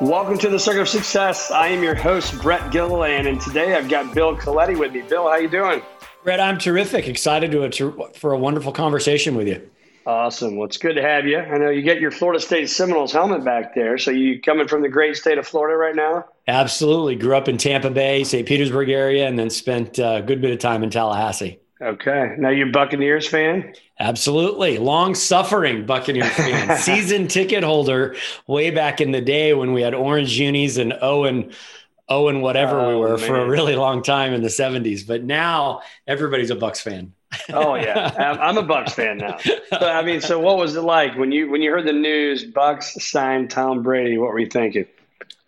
[0.00, 1.50] Welcome to the Circuit of Success.
[1.50, 5.02] I am your host, Brett Gilliland, and today I've got Bill Coletti with me.
[5.02, 5.82] Bill, how you doing?
[6.22, 7.08] Brett, I'm terrific.
[7.08, 9.68] Excited to, to for a wonderful conversation with you.
[10.06, 10.56] Awesome.
[10.56, 11.38] Well, it's good to have you.
[11.38, 13.98] I know you get your Florida State Seminoles helmet back there.
[13.98, 16.26] So you coming from the great state of Florida right now?
[16.46, 17.16] Absolutely.
[17.16, 18.46] Grew up in Tampa Bay, St.
[18.46, 21.58] Petersburg area, and then spent uh, a good bit of time in Tallahassee.
[21.80, 22.34] Okay.
[22.38, 23.72] Now you Buccaneers fan?
[24.00, 24.78] Absolutely.
[24.78, 26.76] Long suffering Buccaneers fan.
[26.82, 31.52] Season ticket holder way back in the day when we had orange unis and Owen
[32.08, 33.26] Owen whatever oh, we were man.
[33.26, 35.06] for a really long time in the 70s.
[35.06, 37.12] But now everybody's a Bucs fan.
[37.52, 39.38] oh yeah, I'm a Bucs fan now.
[39.70, 42.44] But I mean, so what was it like when you when you heard the news
[42.50, 44.16] Bucs signed Tom Brady?
[44.16, 44.86] What were you thinking?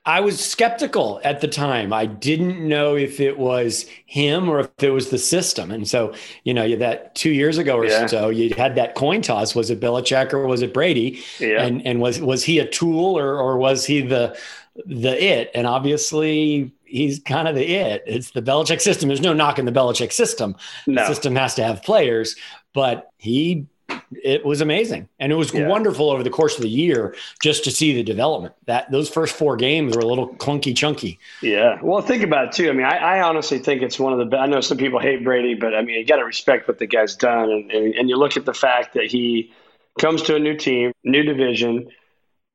[0.07, 1.93] I was skeptical at the time.
[1.93, 5.71] I didn't know if it was him or if it was the system.
[5.71, 8.07] And so, you know, that two years ago or yeah.
[8.07, 9.55] so, you had that coin toss.
[9.55, 11.23] Was it Belichick or was it Brady?
[11.39, 11.63] Yeah.
[11.63, 14.39] And and was was he a tool or or was he the
[14.87, 15.51] the it?
[15.55, 18.03] And obviously he's kind of the it.
[18.07, 19.09] It's the Belichick system.
[19.09, 20.57] There's no knock in the Belichick system.
[20.87, 21.03] No.
[21.03, 22.37] The system has to have players,
[22.73, 23.67] but he
[24.13, 25.09] it was amazing.
[25.19, 25.67] And it was yeah.
[25.69, 28.55] wonderful over the course of the year just to see the development.
[28.67, 31.19] That those first four games were a little clunky chunky.
[31.43, 31.79] Yeah.
[31.83, 32.71] Well think about it too.
[32.71, 34.99] I mean i, I honestly think it's one of the best i know some people
[34.99, 37.51] hate brady but i mean you got to respect what the guy's done.
[37.51, 39.53] And, and, and you look at the fact that he
[39.99, 41.89] comes to a new team new division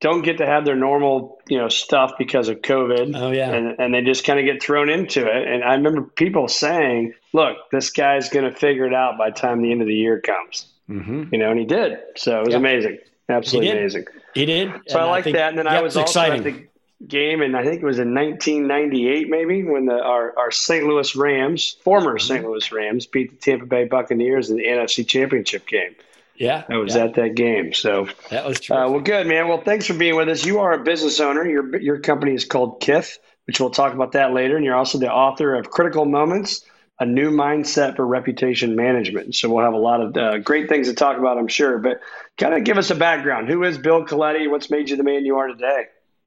[0.01, 3.15] don't get to have their normal you know stuff because of covid.
[3.15, 3.51] Oh yeah.
[3.51, 5.47] And, and they just kind of get thrown into it.
[5.47, 9.35] And i remember people saying look this guy's going to figure it out by the
[9.35, 11.33] time the end of the year comes Mm-hmm.
[11.33, 11.99] You know, and he did.
[12.15, 12.99] So it was amazing.
[13.27, 14.05] Absolutely he amazing.
[14.33, 14.71] He did.
[14.87, 15.49] So and I like that.
[15.49, 16.45] And then I was also exciting.
[16.45, 16.67] at the
[17.07, 20.85] game, and I think it was in 1998, maybe, when the our, our St.
[20.85, 22.27] Louis Rams, former mm-hmm.
[22.27, 22.45] St.
[22.45, 25.95] Louis Rams, beat the Tampa Bay Buccaneers in the NFC Championship game.
[26.37, 27.05] Yeah, I was yeah.
[27.05, 27.73] at that game.
[27.73, 28.75] So that was true.
[28.75, 29.47] Uh, well, good man.
[29.47, 30.45] Well, thanks for being with us.
[30.45, 31.47] You are a business owner.
[31.47, 34.57] Your your company is called Kith, which we'll talk about that later.
[34.57, 36.65] And you're also the author of Critical Moments
[36.99, 39.35] a new mindset for reputation management.
[39.35, 41.77] So we'll have a lot of uh, great things to talk about, I'm sure.
[41.77, 41.99] But
[42.37, 43.49] kind of give us a background.
[43.49, 44.47] Who is Bill Coletti?
[44.47, 45.85] What's made you the man you are today?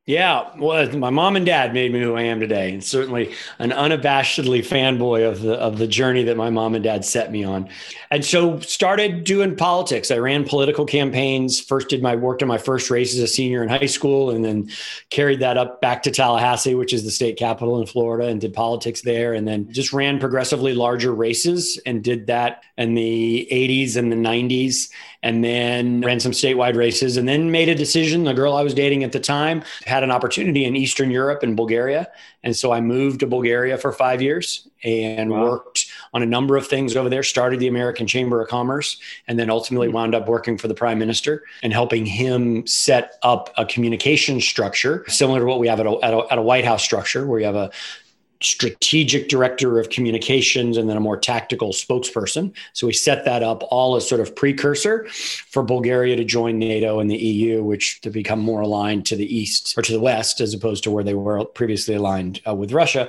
[0.09, 3.73] Yeah, well, my mom and dad made me who I am today, and certainly an
[3.73, 7.69] unabashedly fanboy of the of the journey that my mom and dad set me on.
[8.11, 10.11] And so started doing politics.
[10.11, 11.61] I ran political campaigns.
[11.61, 14.43] First did my worked in my first race as a senior in high school, and
[14.43, 14.71] then
[15.11, 18.55] carried that up back to Tallahassee, which is the state capital in Florida, and did
[18.55, 19.35] politics there.
[19.35, 24.17] And then just ran progressively larger races and did that in the 80s and the
[24.17, 24.89] 90s
[25.23, 28.25] and then ran some statewide races and then made a decision.
[28.25, 31.57] The girl I was dating at the time had an opportunity in Eastern Europe and
[31.57, 32.09] Bulgaria.
[32.45, 35.43] And so I moved to Bulgaria for five years and wow.
[35.43, 39.39] worked on a number of things over there, started the American Chamber of Commerce, and
[39.39, 39.95] then ultimately hmm.
[39.95, 45.05] wound up working for the prime minister and helping him set up a communication structure
[45.09, 47.41] similar to what we have at a, at a, at a White House structure, where
[47.41, 47.71] you have a
[48.41, 52.55] strategic director of communications and then a more tactical spokesperson.
[52.73, 57.01] So we set that up all as sort of precursor for Bulgaria to join NATO
[57.01, 60.41] and the EU, which to become more aligned to the east or to the west
[60.41, 63.09] as opposed to where they were previously aligned uh, with Russia.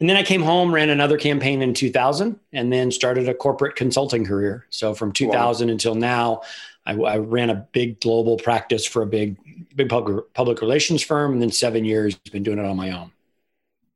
[0.00, 3.76] And then I came home, ran another campaign in 2000, and then started a corporate
[3.76, 4.66] consulting career.
[4.70, 5.72] So from 2000 wow.
[5.72, 6.42] until now,
[6.86, 9.36] I, I, ran a big global practice for a big,
[9.76, 13.12] big public, public relations firm, and then seven years been doing it on my own.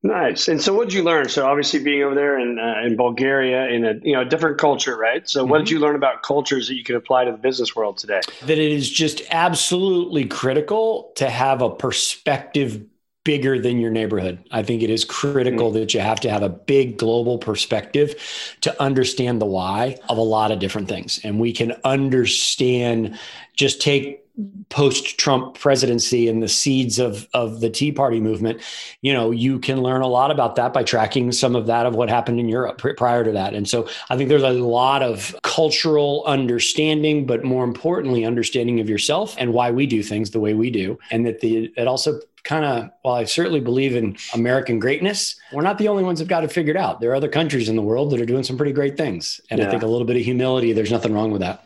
[0.04, 0.48] Nice.
[0.48, 1.30] And so, what did you learn?
[1.30, 4.58] So, obviously, being over there in uh, in Bulgaria in a you know a different
[4.58, 5.26] culture, right?
[5.26, 5.50] So, mm-hmm.
[5.50, 5.76] what did mm-hmm.
[5.76, 8.20] you learn about cultures that you can apply to the business world today?
[8.42, 12.84] That it is just absolutely critical to have a perspective
[13.24, 14.44] bigger than your neighborhood.
[14.50, 15.78] I think it is critical mm-hmm.
[15.78, 18.14] that you have to have a big global perspective
[18.60, 23.18] to understand the why of a lot of different things, and we can understand.
[23.56, 24.23] Just take
[24.68, 28.60] post Trump presidency and the seeds of of the Tea Party movement,
[29.00, 31.94] you know, you can learn a lot about that by tracking some of that of
[31.94, 33.54] what happened in Europe prior to that.
[33.54, 38.88] And so I think there's a lot of cultural understanding, but more importantly, understanding of
[38.88, 42.20] yourself and why we do things the way we do, and that the it also
[42.42, 46.24] kind of while I certainly believe in American greatness, we're not the only ones that
[46.24, 47.00] have got it figured out.
[47.00, 49.60] There are other countries in the world that are doing some pretty great things, and
[49.60, 49.68] yeah.
[49.68, 50.72] I think a little bit of humility.
[50.72, 51.63] There's nothing wrong with that.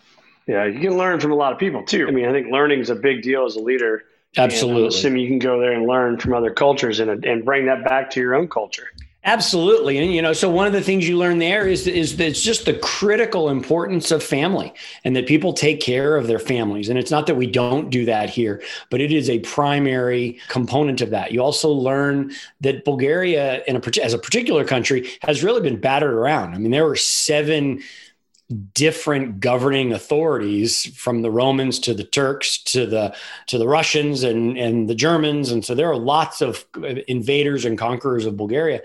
[0.48, 2.08] Yeah, you can learn from a lot of people too.
[2.08, 4.04] I mean, I think learning is a big deal as a leader.
[4.36, 4.84] Absolutely.
[4.84, 7.84] And assuming you can go there and learn from other cultures and, and bring that
[7.84, 8.88] back to your own culture.
[9.24, 9.98] Absolutely.
[9.98, 12.40] And you know, so one of the things you learn there is is that it's
[12.40, 14.72] just the critical importance of family
[15.04, 16.88] and that people take care of their families.
[16.88, 21.02] And it's not that we don't do that here, but it is a primary component
[21.02, 21.32] of that.
[21.32, 26.14] You also learn that Bulgaria in a as a particular country has really been battered
[26.14, 26.54] around.
[26.54, 27.82] I mean, there were seven
[28.72, 33.14] different governing authorities from the Romans to the Turks to the
[33.46, 35.50] to the Russians and and the Germans.
[35.50, 36.64] And so there are lots of
[37.06, 38.82] invaders and conquerors of Bulgaria.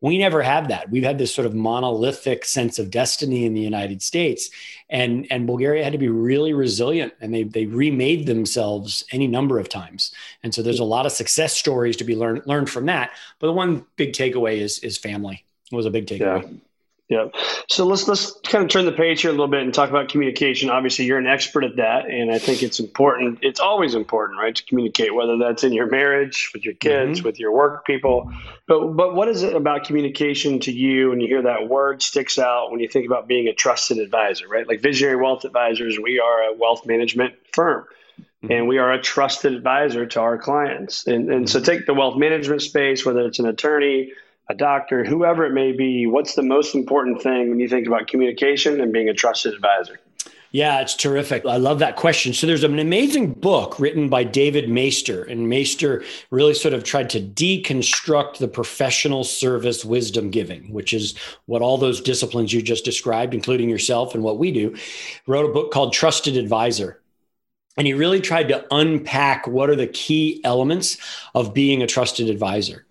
[0.00, 0.90] We never have that.
[0.90, 4.50] We've had this sort of monolithic sense of destiny in the United States.
[4.90, 9.58] And and Bulgaria had to be really resilient and they they remade themselves any number
[9.58, 10.12] of times.
[10.42, 13.12] And so there's a lot of success stories to be learned learned from that.
[13.38, 15.46] But the one big takeaway is is family.
[15.72, 16.42] Was a big takeaway.
[16.42, 16.58] Yeah.
[17.08, 17.28] Yeah.
[17.68, 20.10] So let's let's kind of turn the page here a little bit and talk about
[20.10, 20.68] communication.
[20.68, 23.38] Obviously, you're an expert at that, and I think it's important.
[23.40, 27.26] It's always important, right, to communicate, whether that's in your marriage, with your kids, mm-hmm.
[27.26, 28.30] with your work people.
[28.66, 32.38] But but what is it about communication to you when you hear that word sticks
[32.38, 34.68] out when you think about being a trusted advisor, right?
[34.68, 37.86] Like Visionary Wealth Advisors, we are a wealth management firm.
[38.42, 38.52] Mm-hmm.
[38.52, 41.08] And we are a trusted advisor to our clients.
[41.08, 41.66] And, and so, mm-hmm.
[41.66, 44.12] take the wealth management space, whether it's an attorney,
[44.48, 48.08] a doctor, whoever it may be, what's the most important thing when you think about
[48.08, 50.00] communication and being a trusted advisor?
[50.50, 51.44] Yeah, it's terrific.
[51.44, 52.32] I love that question.
[52.32, 57.10] So there's an amazing book written by David Maister, and Maister really sort of tried
[57.10, 62.86] to deconstruct the professional service wisdom giving, which is what all those disciplines you just
[62.86, 64.74] described, including yourself and what we do,
[65.26, 66.98] wrote a book called Trusted Advisor.
[67.76, 70.96] And he really tried to unpack what are the key elements
[71.34, 72.86] of being a trusted advisor.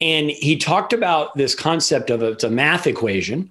[0.00, 3.50] And he talked about this concept of a, it's a math equation.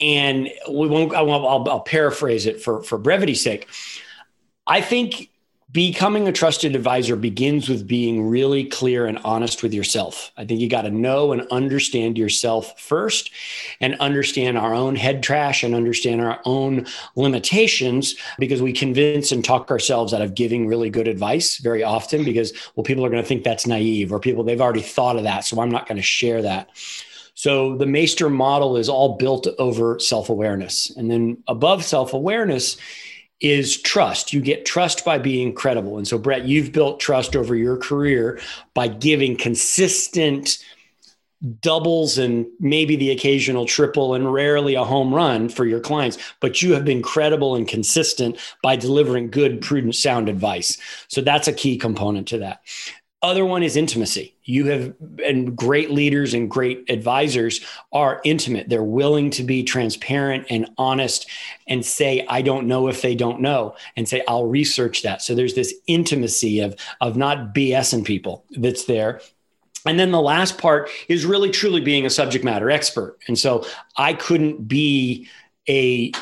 [0.00, 3.68] And we won't, I won't I'll, I'll paraphrase it for, for brevity's sake.
[4.66, 5.30] I think
[5.72, 10.30] becoming a trusted advisor begins with being really clear and honest with yourself.
[10.36, 13.30] I think you got to know and understand yourself first
[13.80, 16.86] and understand our own head trash and understand our own
[17.16, 22.24] limitations because we convince and talk ourselves out of giving really good advice very often
[22.24, 25.24] because, well, people are going to think that's naive or people, they've already thought of
[25.24, 25.44] that.
[25.44, 26.70] So I'm not going to share that.
[27.34, 30.90] So the Maister model is all built over self awareness.
[30.96, 32.78] And then above self awareness,
[33.40, 34.32] is trust.
[34.32, 35.98] You get trust by being credible.
[35.98, 38.40] And so, Brett, you've built trust over your career
[38.74, 40.58] by giving consistent
[41.60, 46.62] doubles and maybe the occasional triple and rarely a home run for your clients, but
[46.62, 50.78] you have been credible and consistent by delivering good, prudent, sound advice.
[51.08, 52.62] So that's a key component to that.
[53.22, 54.36] Other one is intimacy.
[54.44, 57.60] You have, and great leaders and great advisors
[57.90, 58.68] are intimate.
[58.68, 61.28] They're willing to be transparent and honest
[61.66, 65.22] and say, I don't know if they don't know, and say, I'll research that.
[65.22, 69.20] So there's this intimacy of, of not BSing people that's there.
[69.86, 73.18] And then the last part is really truly being a subject matter expert.
[73.28, 73.64] And so
[73.96, 75.28] I couldn't be
[75.68, 76.12] a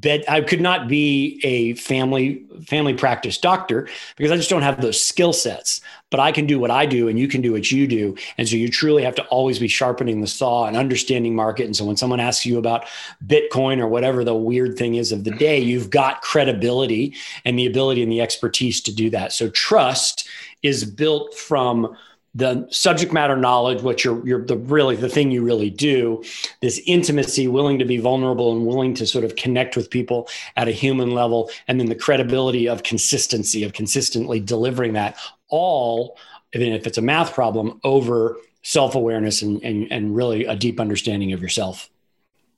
[0.00, 4.80] bed i could not be a family family practice doctor because i just don't have
[4.80, 7.70] those skill sets but i can do what i do and you can do what
[7.70, 8.16] you do.
[8.38, 11.66] And so you truly have to always be sharpening the saw and understanding market.
[11.66, 12.86] And so when someone asks you about
[13.26, 17.66] bitcoin or whatever the weird thing is of the day you've got credibility and the
[17.66, 19.32] ability and the expertise to do that.
[19.32, 20.28] So trust
[20.62, 21.96] is built from
[22.34, 26.22] the subject matter knowledge, what you're, you're the really the thing you really do,
[26.60, 30.66] this intimacy, willing to be vulnerable and willing to sort of connect with people at
[30.66, 35.16] a human level, and then the credibility of consistency of consistently delivering that
[35.48, 36.18] all,
[36.54, 41.32] even if it's a math problem, over self-awareness and, and, and really a deep understanding
[41.32, 41.88] of yourself.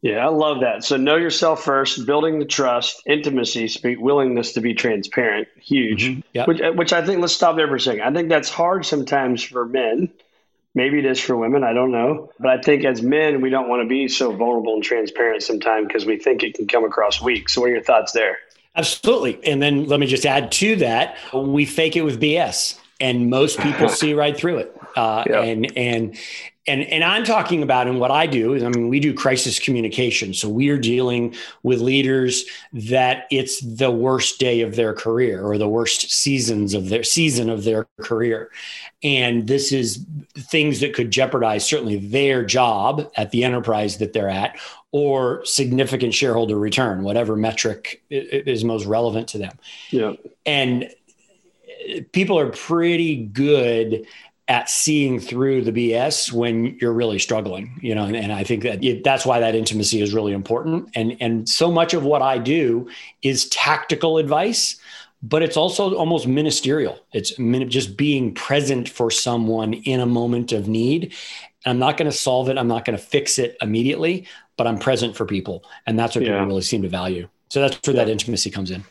[0.07, 0.85] Yeah, I love that.
[0.85, 6.05] So know yourself first, building the trust, intimacy, speak, willingness to be transparent, huge.
[6.05, 6.21] Mm-hmm.
[6.33, 6.49] Yep.
[6.49, 8.03] Which, which I think, let's stop there for a second.
[8.03, 10.11] I think that's hard sometimes for men.
[10.77, 11.65] Maybe it is for women.
[11.65, 12.31] I don't know.
[12.39, 15.89] But I think as men, we don't want to be so vulnerable and transparent sometimes
[15.89, 17.49] because we think it can come across weak.
[17.49, 18.39] So what are your thoughts there?
[18.77, 19.41] Absolutely.
[19.51, 23.59] And then let me just add to that we fake it with BS and most
[23.59, 24.81] people see right through it.
[24.95, 25.41] Uh, Yeah.
[25.41, 26.17] And and
[26.69, 29.59] and and I'm talking about, and what I do is, I mean, we do crisis
[29.59, 30.35] communication.
[30.35, 35.59] So we are dealing with leaders that it's the worst day of their career or
[35.59, 38.51] the worst seasons of their season of their career,
[39.03, 40.05] and this is
[40.37, 44.59] things that could jeopardize certainly their job at the enterprise that they're at,
[44.93, 49.59] or significant shareholder return, whatever metric is most relevant to them
[49.91, 50.15] Yeah.
[50.45, 50.91] and
[52.13, 54.07] people are pretty good
[54.49, 58.63] at seeing through the BS when you're really struggling, you know, and, and I think
[58.63, 60.89] that it, that's why that intimacy is really important.
[60.95, 62.89] And and so much of what I do
[63.23, 64.77] is tactical advice,
[65.21, 67.01] but it's also almost ministerial.
[67.13, 71.13] It's min- just being present for someone in a moment of need.
[71.65, 72.57] I'm not going to solve it.
[72.57, 76.25] I'm not going to fix it immediately, but I'm present for people, and that's what
[76.25, 76.35] Yeah.
[76.35, 77.29] people really seem to value.
[77.49, 78.85] So that's where that intimacy comes in.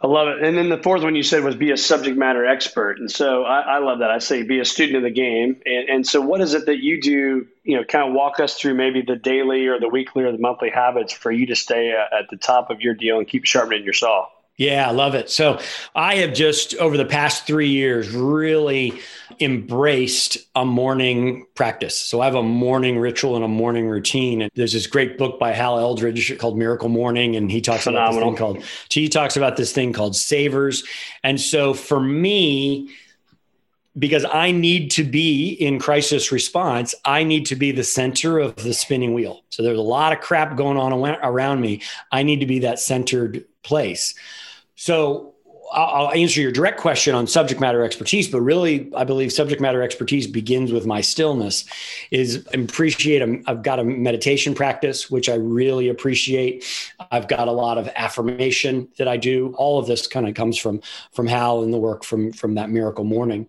[0.00, 0.44] I love it.
[0.44, 2.98] And then the fourth one you said was be a subject matter expert.
[3.00, 4.10] And so I, I love that.
[4.10, 5.60] I say be a student of the game.
[5.66, 8.54] And, and so what is it that you do, you know, kind of walk us
[8.54, 11.90] through maybe the daily or the weekly or the monthly habits for you to stay
[11.90, 14.26] at the top of your deal and keep sharpening your saw?
[14.56, 15.30] Yeah, I love it.
[15.30, 15.60] So
[15.94, 19.00] I have just over the past three years really
[19.40, 21.98] embraced a morning practice.
[21.98, 24.42] So I have a morning ritual and a morning routine.
[24.42, 28.12] And there's this great book by Hal Elrod called Miracle Morning, and he talks about
[28.12, 30.84] this thing called he talks about this thing called savers.
[31.22, 32.90] And so for me,
[33.98, 38.54] because I need to be in crisis response, I need to be the center of
[38.56, 39.42] the spinning wheel.
[39.50, 41.82] So there's a lot of crap going on around me.
[42.12, 44.14] I need to be that centered place.
[44.76, 45.34] So
[45.72, 49.82] I'll answer your direct question on subject matter expertise, but really, I believe subject matter
[49.82, 51.64] expertise begins with my stillness.
[52.10, 53.22] Is appreciate.
[53.22, 56.64] Um, I've got a meditation practice, which I really appreciate.
[57.10, 59.54] I've got a lot of affirmation that I do.
[59.56, 60.80] All of this kind of comes from
[61.12, 63.46] from Hal and the work from from that miracle morning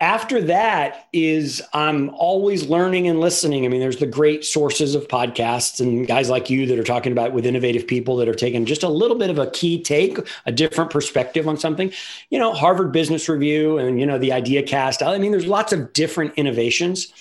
[0.00, 3.64] after that is I'm always learning and listening.
[3.64, 7.10] I mean, there's the great sources of podcasts and guys like you that are talking
[7.10, 10.18] about with innovative people that are taking just a little bit of a key take,
[10.46, 11.92] a different perspective on something.
[12.30, 15.02] You know, Harvard Business Review and you know the Idea Cast.
[15.02, 17.12] I mean, there's lots of different innovations.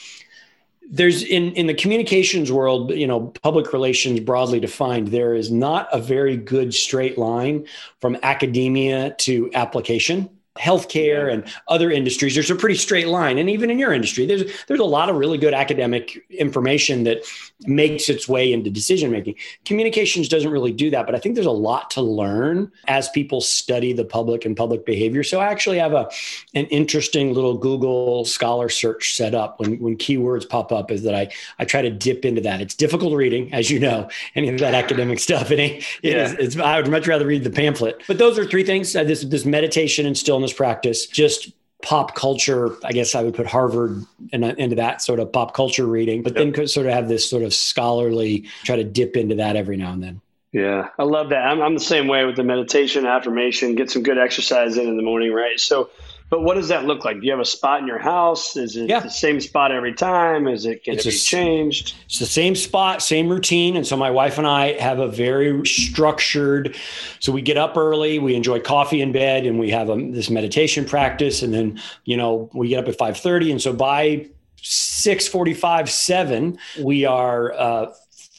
[0.87, 5.89] There's in in the communications world, you know, public relations broadly defined, there is not
[5.91, 7.65] a very good straight line
[7.99, 10.29] from academia to application
[10.59, 13.37] healthcare and other industries there's a pretty straight line.
[13.37, 17.23] And even in your industry there's there's a lot of really good academic information that
[17.61, 19.33] makes its way into decision making
[19.65, 23.41] communications doesn't really do that but i think there's a lot to learn as people
[23.41, 25.23] study the public and public behavior.
[25.23, 26.09] So i actually have a
[26.53, 29.59] an interesting little google scholar search set up.
[29.59, 32.61] When when keywords pop up is that i i try to dip into that.
[32.61, 34.09] It's difficult reading as you know.
[34.35, 36.25] Any of that academic stuff it ain't it Yeah.
[36.25, 38.01] is it's i would much rather read the pamphlet.
[38.07, 38.95] But those are three things.
[38.95, 41.49] Uh, this this meditation and stillness practice just
[41.83, 44.03] pop culture i guess i would put harvard
[44.33, 47.29] in, into that sort of pop culture reading but then could sort of have this
[47.29, 50.21] sort of scholarly try to dip into that every now and then
[50.53, 51.45] Yeah, I love that.
[51.45, 54.95] I'm, I'm the same way with the meditation, affirmation, get some good exercise in in
[54.95, 55.59] the morning, right?
[55.59, 55.89] So,
[56.29, 57.19] but what does that look like?
[57.19, 58.57] Do you have a spot in your house?
[58.57, 58.99] Is it Yeah.
[58.99, 60.47] the same spot every time?
[60.47, 61.93] Is it can It's it be s- changed?
[62.05, 63.77] It's the same spot, same routine.
[63.77, 66.75] And so my wife and I have a very structured.
[67.19, 70.29] So we get up early, we enjoy coffee in bed, and we have a, this
[70.29, 71.41] meditation practice.
[71.43, 73.51] And then, you know, we get up at 5:30.
[73.51, 74.27] And so by
[74.61, 77.85] 6:45, 7, we are uh,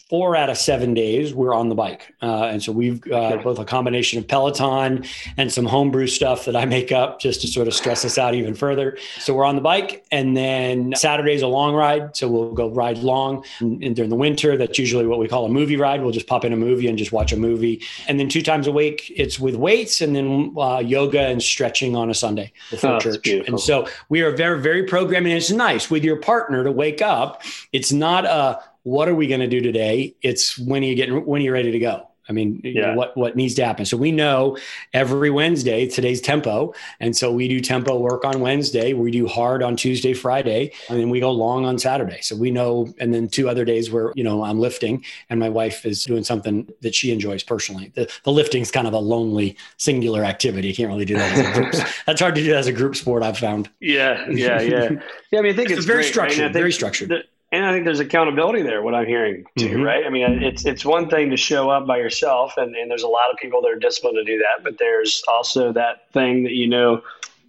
[0.08, 2.14] four out of seven days we're on the bike.
[2.22, 5.04] Uh, and so we've uh, both a combination of peloton
[5.36, 8.34] and some homebrew stuff that i make up just to sort of stress us out
[8.34, 8.96] even further.
[9.18, 12.98] So we're on the bike and then saturday's a long ride so we'll go ride
[12.98, 14.56] long and, and during the winter.
[14.56, 16.02] That's usually what we call a movie ride.
[16.02, 17.82] We'll just pop in a movie and just watch a movie.
[18.06, 21.96] And then two times a week it's with weights and then uh, yoga and stretching
[21.96, 23.22] on a sunday before Oh, church.
[23.22, 23.54] Beautiful.
[23.54, 27.42] and so we are very very programming it's nice with your partner to wake up.
[27.72, 30.14] It's not a what are we going to do today?
[30.22, 32.04] It's when are you getting when are you ready to go?
[32.30, 33.86] I mean, you know, what what needs to happen.
[33.86, 34.58] So we know
[34.92, 38.92] every Wednesday today's tempo, and so we do tempo work on Wednesday.
[38.92, 42.20] We do hard on Tuesday, Friday, and then we go long on Saturday.
[42.20, 45.48] So we know, and then two other days where you know I'm lifting, and my
[45.48, 47.92] wife is doing something that she enjoys personally.
[47.94, 50.68] The the lifting is kind of a lonely, singular activity.
[50.68, 51.86] You can't really do that as a group.
[52.04, 53.22] That's hard to do as a group sport.
[53.22, 53.70] I've found.
[53.80, 54.90] Yeah, yeah, yeah.
[55.30, 57.08] Yeah, I mean, I think It's it's, very great, structured, I very structured.
[57.08, 58.82] the- and I think there's accountability there.
[58.82, 59.84] What I'm hearing too, Mhm.
[59.84, 60.04] right?
[60.06, 63.08] I mean, it's it's one thing to show up by yourself, and, and there's a
[63.08, 64.62] lot of people that are disciplined to do that.
[64.64, 67.02] But there's also that thing that you know,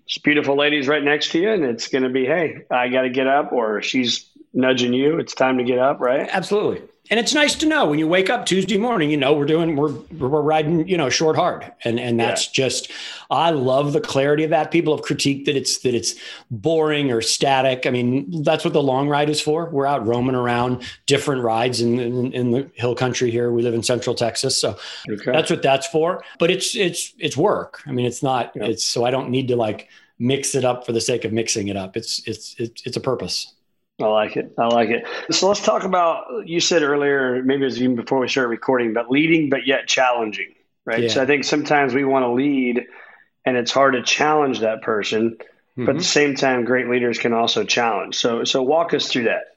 [0.07, 3.01] this beautiful lady's right next to you, and it's going to be, hey, I got
[3.03, 5.19] to get up, or she's nudging you.
[5.19, 6.27] It's time to get up, right?
[6.31, 6.81] Absolutely.
[7.09, 9.75] And it's nice to know when you wake up Tuesday morning, you know, we're doing,
[9.75, 11.71] we're, we're riding, you know, short hard.
[11.83, 12.65] And, and that's yeah.
[12.65, 12.91] just,
[13.31, 14.71] I love the clarity of that.
[14.71, 16.15] People have critiqued that it's, that it's
[16.51, 17.85] boring or static.
[17.85, 19.69] I mean, that's what the long ride is for.
[19.69, 23.51] We're out roaming around different rides in, in, in the hill country here.
[23.51, 24.59] We live in central Texas.
[24.59, 24.77] So
[25.09, 25.31] okay.
[25.31, 26.23] that's what that's for.
[26.37, 27.81] But it's, it's, it's work.
[27.87, 28.65] I mean, it's not, yeah.
[28.65, 29.89] it's, so I don't need to like
[30.19, 31.97] mix it up for the sake of mixing it up.
[31.97, 33.53] It's, it's, it's, it's a purpose.
[34.01, 34.53] I like it.
[34.57, 35.05] I like it.
[35.31, 36.47] So let's talk about.
[36.47, 39.87] You said earlier, maybe it was even before we started recording, but leading, but yet
[39.87, 40.53] challenging,
[40.85, 41.03] right?
[41.03, 41.09] Yeah.
[41.09, 42.85] So I think sometimes we want to lead,
[43.45, 45.37] and it's hard to challenge that person.
[45.79, 45.85] Mm-hmm.
[45.85, 48.15] But at the same time, great leaders can also challenge.
[48.15, 49.55] So, so walk us through that.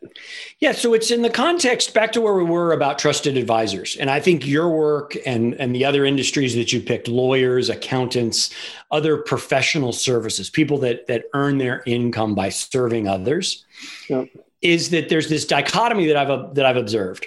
[0.61, 4.09] Yeah, so it's in the context back to where we were about trusted advisors, and
[4.09, 8.55] I think your work and and the other industries that you picked, lawyers, accountants,
[8.93, 13.65] other professional services, people that that earn their income by serving others,
[14.09, 14.29] yep.
[14.61, 17.27] is that there's this dichotomy that I've that I've observed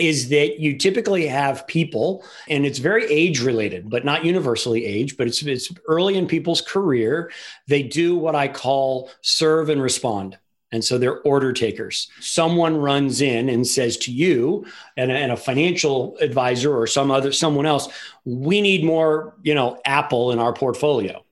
[0.00, 5.16] is that you typically have people, and it's very age related, but not universally age,
[5.16, 7.30] but it's, it's early in people's career.
[7.66, 10.38] They do what I call serve and respond.
[10.70, 12.08] And so they're order takers.
[12.20, 17.10] Someone runs in and says to you and a, and a, financial advisor or some
[17.10, 17.88] other someone else,
[18.24, 21.24] we need more, you know, Apple in our portfolio.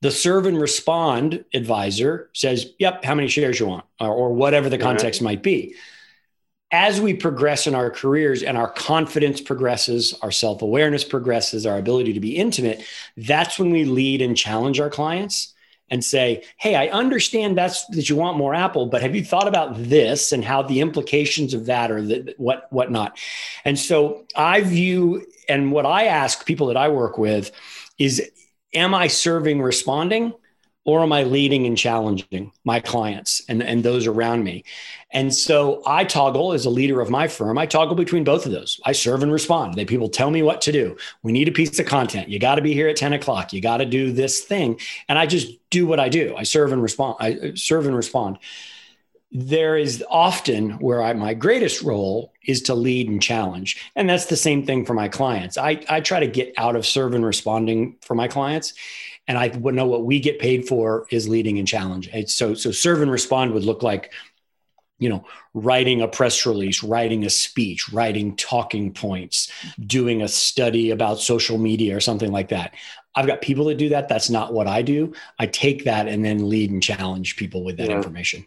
[0.00, 4.68] The serve and respond advisor says, "Yep, how many shares you want?" or, or whatever
[4.68, 5.24] the context right.
[5.24, 5.74] might be
[6.74, 11.78] as we progress in our careers and our confidence progresses, our self awareness progresses, our
[11.78, 12.84] ability to be intimate,
[13.16, 15.54] that's when we lead and challenge our clients
[15.88, 19.46] and say, Hey, I understand that's that you want more Apple, but have you thought
[19.46, 23.16] about this and how the implications of that or the, what whatnot?
[23.64, 27.52] And so I view and what I ask people that I work with
[27.98, 28.20] is,
[28.72, 30.32] Am I serving responding?
[30.84, 34.64] or am I leading and challenging my clients and, and those around me?
[35.14, 38.52] And so I toggle as a leader of my firm, I toggle between both of
[38.52, 38.80] those.
[38.84, 39.74] I serve and respond.
[39.74, 40.96] They people tell me what to do.
[41.22, 42.28] We need a piece of content.
[42.28, 43.52] You got to be here at 10 o'clock.
[43.52, 44.80] You got to do this thing.
[45.08, 46.34] And I just do what I do.
[46.36, 47.16] I serve and respond.
[47.20, 48.38] I uh, serve and respond.
[49.30, 53.90] There is often where I, my greatest role is to lead and challenge.
[53.94, 55.56] And that's the same thing for my clients.
[55.56, 58.74] I, I try to get out of serve and responding for my clients
[59.26, 62.10] and I know what we get paid for is leading and challenge.
[62.26, 64.12] So, so serve and respond would look like,
[64.98, 65.24] you know,
[65.54, 69.50] writing a press release, writing a speech, writing talking points,
[69.84, 72.74] doing a study about social media or something like that.
[73.14, 74.08] I've got people that do that.
[74.08, 75.14] That's not what I do.
[75.38, 77.96] I take that and then lead and challenge people with that yeah.
[77.96, 78.46] information.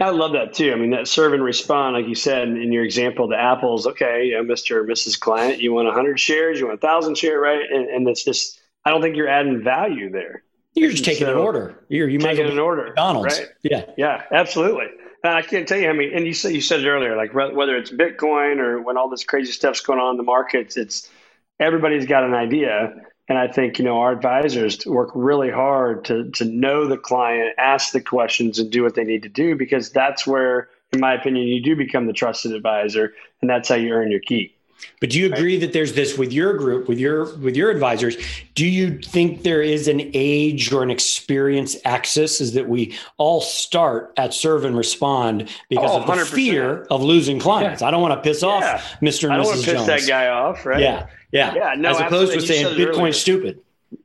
[0.00, 0.72] I love that too.
[0.72, 3.86] I mean, that serve and respond, like you said in your example, the apples.
[3.86, 4.76] Okay, Mr.
[4.76, 5.18] or Mrs.
[5.18, 7.62] Client, you want 100 shares, you want 1,000 share, right?
[7.70, 10.42] And, and it's just I don't think you're adding value there.
[10.74, 11.84] You're just taking so, an order.
[11.88, 12.84] You're you taking an order.
[12.84, 13.38] McDonald's.
[13.38, 13.48] Right?
[13.62, 13.86] Yeah.
[13.96, 14.86] Yeah, absolutely.
[15.34, 16.12] I can't tell you how many.
[16.12, 19.24] And you said you said it earlier, like whether it's Bitcoin or when all this
[19.24, 21.10] crazy stuff's going on in the markets, it's
[21.58, 22.94] everybody's got an idea.
[23.28, 27.54] And I think you know our advisors work really hard to to know the client,
[27.58, 31.14] ask the questions, and do what they need to do because that's where, in my
[31.14, 34.55] opinion, you do become the trusted advisor, and that's how you earn your keep.
[35.00, 38.16] But do you agree that there's this with your group, with your with your advisors?
[38.54, 42.40] Do you think there is an age or an experience axis?
[42.40, 46.26] Is that we all start at serve and respond because oh, of the 100%.
[46.26, 47.82] fear of losing clients?
[47.82, 47.88] Yeah.
[47.88, 48.48] I don't want to piss yeah.
[48.48, 49.24] off Mr.
[49.24, 49.46] and I don't.
[49.46, 50.80] Want to piss that guy off, right?
[50.80, 51.54] Yeah, yeah.
[51.54, 52.40] yeah no, As opposed absolutely.
[52.40, 53.60] to saying Bitcoin's stupid.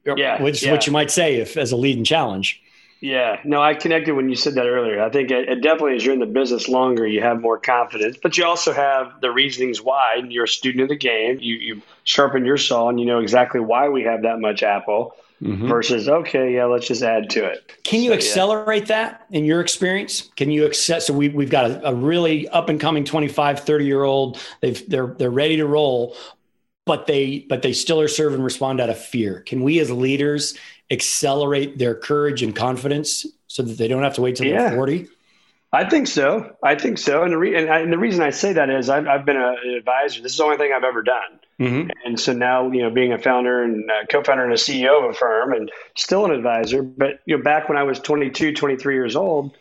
[0.05, 2.61] Yeah, which is what you might say if as a lead and challenge.
[3.01, 5.01] Yeah, no, I connected when you said that earlier.
[5.01, 8.17] I think it, it, definitely, as you're in the business longer, you have more confidence,
[8.21, 10.17] but you also have the reasonings why.
[10.17, 11.39] And you're a student of the game.
[11.41, 15.15] You you sharpen your saw, and you know exactly why we have that much apple.
[15.41, 15.69] Mm-hmm.
[15.69, 17.71] Versus, okay, yeah, let's just add to it.
[17.83, 19.09] Can you so, accelerate yeah.
[19.09, 20.29] that in your experience?
[20.35, 21.01] Can you accept?
[21.01, 24.39] So we, we've got a, a really up and coming 25, 30 year old.
[24.61, 26.15] They've they're they're ready to roll,
[26.85, 29.39] but they but they still are serve and respond out of fear.
[29.39, 30.55] Can we as leaders
[30.91, 34.69] accelerate their courage and confidence so that they don't have to wait till yeah.
[34.69, 35.07] they're 40?
[35.73, 36.57] I think so.
[36.61, 37.23] I think so.
[37.23, 39.37] And the, re- and, I, and the reason I say that is I've, I've been
[39.37, 40.21] a, an advisor.
[40.21, 41.39] This is the only thing I've ever done.
[41.61, 41.89] Mm-hmm.
[42.03, 45.11] And so now, you know, being a founder and a co-founder and a CEO of
[45.11, 48.95] a firm and still an advisor, but you know, back when I was 22, 23
[48.95, 49.55] years old,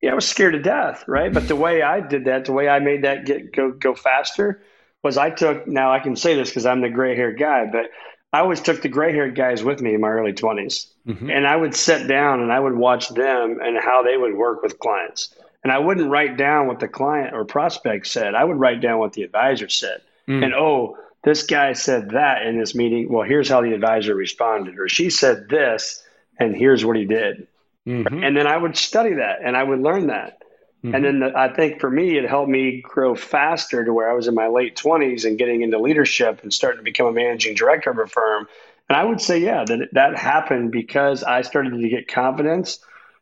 [0.00, 1.04] yeah, I was scared to death.
[1.06, 1.32] Right.
[1.32, 4.62] But the way I did that, the way I made that get, go, go faster
[5.02, 7.90] was I took, now I can say this cause I'm the gray haired guy, but
[8.36, 10.88] I always took the gray haired guys with me in my early 20s.
[11.08, 11.30] Mm-hmm.
[11.30, 14.62] And I would sit down and I would watch them and how they would work
[14.62, 15.34] with clients.
[15.64, 18.34] And I wouldn't write down what the client or prospect said.
[18.34, 20.02] I would write down what the advisor said.
[20.28, 20.44] Mm.
[20.44, 23.10] And oh, this guy said that in this meeting.
[23.10, 24.78] Well, here's how the advisor responded.
[24.78, 26.04] Or she said this,
[26.38, 27.46] and here's what he did.
[27.86, 28.22] Mm-hmm.
[28.22, 30.42] And then I would study that and I would learn that.
[30.86, 30.94] Mm-hmm.
[30.94, 34.14] And then the, I think for me, it helped me grow faster to where I
[34.14, 37.56] was in my late 20s and getting into leadership and starting to become a managing
[37.56, 38.46] director of a firm.
[38.88, 42.78] And I would say, yeah, that that happened because I started to get confidence.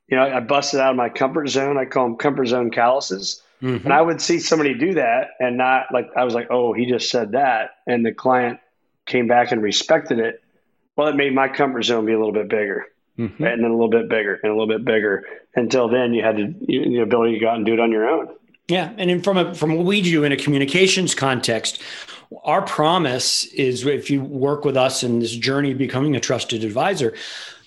[0.08, 1.78] You know, I busted out of my comfort zone.
[1.78, 3.42] I call them comfort zone calluses.
[3.62, 3.86] Mm-hmm.
[3.86, 6.84] And I would see somebody do that and not like, I was like, oh, he
[6.84, 7.76] just said that.
[7.86, 8.60] And the client
[9.06, 10.42] came back and respected it.
[10.96, 12.86] Well, it made my comfort zone be a little bit bigger.
[13.18, 13.44] Mm-hmm.
[13.44, 15.22] and then a little bit bigger and a little bit bigger.
[15.54, 17.92] Until then, you had to, you, the ability to go out and do it on
[17.92, 18.34] your own.
[18.66, 21.80] Yeah, and from a, from what we do in a communications context,
[22.42, 26.64] our promise is if you work with us in this journey of becoming a trusted
[26.64, 27.14] advisor,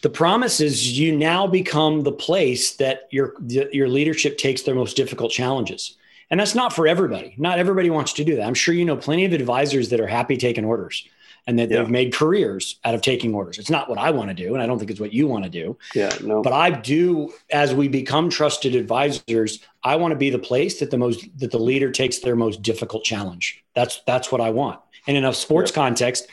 [0.01, 4.97] the promise is you now become the place that your your leadership takes their most
[4.97, 5.95] difficult challenges.
[6.29, 7.35] And that's not for everybody.
[7.37, 8.45] Not everybody wants to do that.
[8.45, 11.07] I'm sure you know plenty of advisors that are happy taking orders
[11.47, 11.77] and that yeah.
[11.77, 13.57] they've made careers out of taking orders.
[13.57, 15.45] It's not what I want to do, and I don't think it's what you want
[15.45, 15.77] to do.
[15.95, 16.41] Yeah, no.
[16.41, 20.91] But I do, as we become trusted advisors, I want to be the place that
[20.91, 23.63] the most that the leader takes their most difficult challenge.
[23.73, 24.79] That's that's what I want.
[25.07, 25.75] And in a sports yeah.
[25.75, 26.27] context,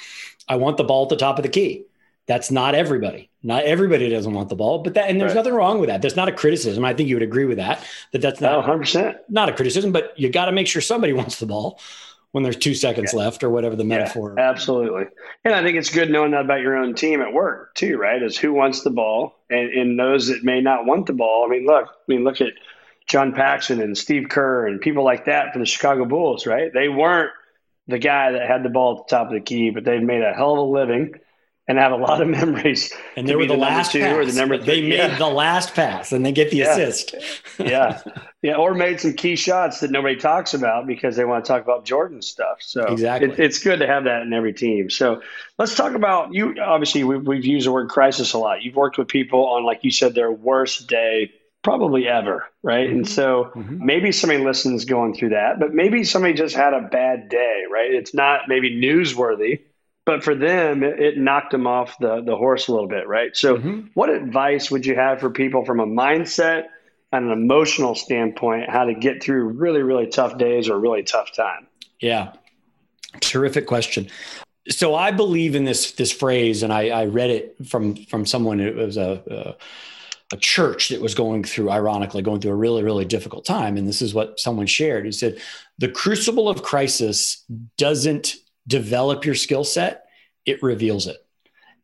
[0.49, 1.85] I want the ball at the top of the key.
[2.27, 3.31] That's not everybody.
[3.43, 5.37] Not everybody doesn't want the ball, but that and there's right.
[5.37, 6.03] nothing wrong with that.
[6.03, 6.85] That's not a criticism.
[6.85, 7.87] I think you would agree with that.
[8.13, 11.13] That that's not 100 percent not a criticism, but you got to make sure somebody
[11.21, 11.79] wants the ball
[12.35, 13.21] when there's two seconds yeah.
[13.21, 14.35] left or whatever the metaphor.
[14.37, 15.05] Yeah, absolutely.
[15.45, 18.21] And I think it's good knowing that about your own team at work too, right?
[18.21, 21.47] Is who wants the ball and, and those that may not want the ball.
[21.47, 22.55] I mean, look, I mean, look at
[23.07, 26.73] John Paxson and Steve Kerr and people like that for the Chicago Bulls, right?
[26.75, 27.31] They weren't
[27.87, 30.23] the guy that had the ball at the top of the key, but they've made
[30.23, 31.15] a hell of a living
[31.67, 32.93] and have a lot of memories.
[33.17, 34.15] And they were the, the last two pass.
[34.15, 34.67] or the number three.
[34.67, 35.19] They made yeah.
[35.19, 36.73] the last pass and they get the yeah.
[36.73, 37.15] assist.
[37.59, 38.01] yeah.
[38.43, 38.57] Yeah.
[38.57, 41.85] Or made some key shots that nobody talks about because they want to talk about
[41.85, 42.59] Jordan stuff.
[42.61, 43.31] So exactly.
[43.31, 44.91] It, it's good to have that in every team.
[44.91, 45.23] So
[45.59, 46.57] let's talk about you.
[46.61, 48.63] Obviously, we've, we've used the word crisis a lot.
[48.63, 52.47] You've worked with people on, like you said, their worst day probably ever.
[52.63, 52.89] Right.
[52.89, 52.97] Mm-hmm.
[52.97, 53.87] And so mm-hmm.
[53.87, 57.63] maybe somebody listens going through that, but maybe somebody just had a bad day.
[57.71, 57.95] Right.
[57.95, 59.61] It's not maybe newsworthy
[60.07, 63.35] but for them, it, it, knocked them off the, the horse a little bit, right?
[63.37, 63.89] So, mm-hmm.
[63.95, 66.65] what advice would you have for people from a mindset
[67.13, 71.33] and an emotional standpoint, how to get through really, really tough days or really tough
[71.35, 71.67] time?
[72.01, 72.33] Yeah,
[73.21, 74.09] terrific question.
[74.69, 78.61] So, I believe in this this phrase, and I, I read it from from someone.
[78.61, 79.55] It was a, a
[80.33, 83.77] a church that was going through, ironically, going through a really, really difficult time.
[83.77, 85.05] And this is what someone shared.
[85.05, 85.39] He said,
[85.79, 87.45] The crucible of crisis
[87.77, 90.07] doesn't develop your skill set,
[90.47, 91.25] it reveals it.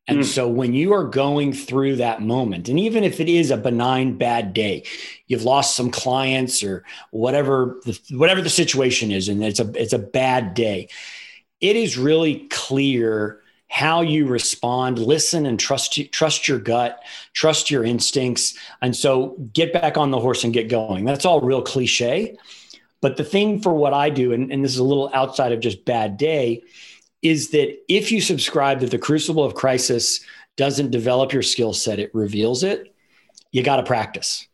[0.06, 0.24] And mm.
[0.24, 4.18] so when you are going through that moment, and even if it is a benign
[4.18, 4.84] bad day,
[5.26, 9.92] you've lost some clients or whatever the, whatever the situation is, and it's a it's
[9.92, 10.88] a bad day,
[11.60, 14.98] it is really clear how you respond.
[14.98, 16.98] Listen and trust trust your gut,
[17.32, 21.04] trust your instincts, and so get back on the horse and get going.
[21.04, 22.36] That's all real cliche,
[23.00, 25.60] but the thing for what I do, and, and this is a little outside of
[25.60, 26.62] just bad day,
[27.22, 30.20] is that if you subscribe that the crucible of crisis
[30.56, 32.94] doesn't develop your skill set, it reveals it,
[33.52, 34.46] you got to practice.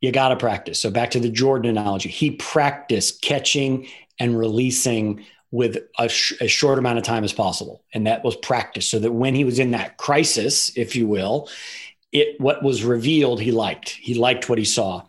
[0.00, 0.80] You got to practice.
[0.80, 3.86] So back to the Jordan analogy, he practiced catching
[4.18, 8.36] and releasing with a, sh- a, short amount of time as possible and that was
[8.36, 11.48] practice so that when he was in that crisis if you will
[12.12, 15.02] it what was revealed he liked he liked what he saw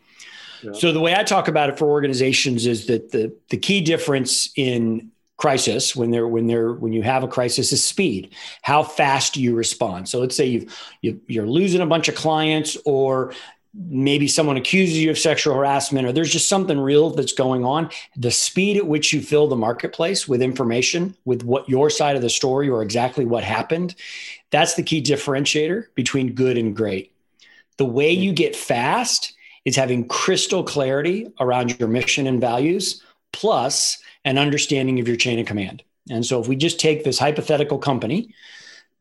[0.74, 4.52] so the way I talk about it for organizations is that the the key difference
[4.56, 9.34] in crisis when they're when they're when you have a crisis is speed how fast
[9.34, 10.08] do you respond.
[10.08, 13.34] So let's say you've you, you're losing a bunch of clients or
[13.74, 17.89] maybe someone accuses you of sexual harassment or there's just something real that's going on.
[18.17, 22.21] The speed at which you fill the marketplace with information with what your side of
[22.21, 23.95] the story or exactly what happened
[24.52, 27.13] that's the key differentiator between good and great.
[27.78, 29.34] The way you get fast
[29.65, 35.39] is having crystal clarity around your mission and values, plus an understanding of your chain
[35.39, 35.84] of command.
[36.10, 38.34] And so, if we just take this hypothetical company,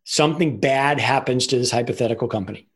[0.05, 2.66] something bad happens to this hypothetical company.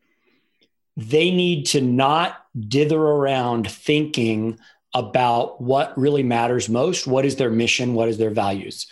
[0.97, 4.57] They need to not dither around thinking
[4.93, 7.05] about what really matters most.
[7.05, 7.93] What is their mission?
[7.93, 8.87] What is their values?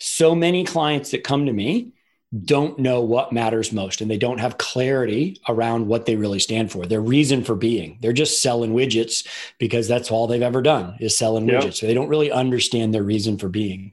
[0.00, 1.92] So many clients that come to me
[2.42, 6.72] don't know what matters most and they don't have clarity around what they really stand
[6.72, 6.86] for.
[6.86, 9.26] Their reason for being they're just selling widgets
[9.58, 11.62] because that's all they've ever done is selling yep.
[11.62, 11.76] widgets.
[11.76, 13.92] So they don't really understand their reason for being.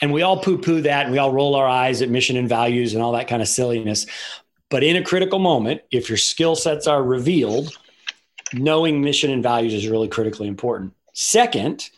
[0.00, 2.48] And we all poo poo that and we all roll our eyes at mission and
[2.48, 4.06] values and all that kind of silliness.
[4.68, 7.76] But in a critical moment if your skill sets are revealed
[8.52, 10.92] knowing mission and values is really critically important.
[11.14, 11.90] Second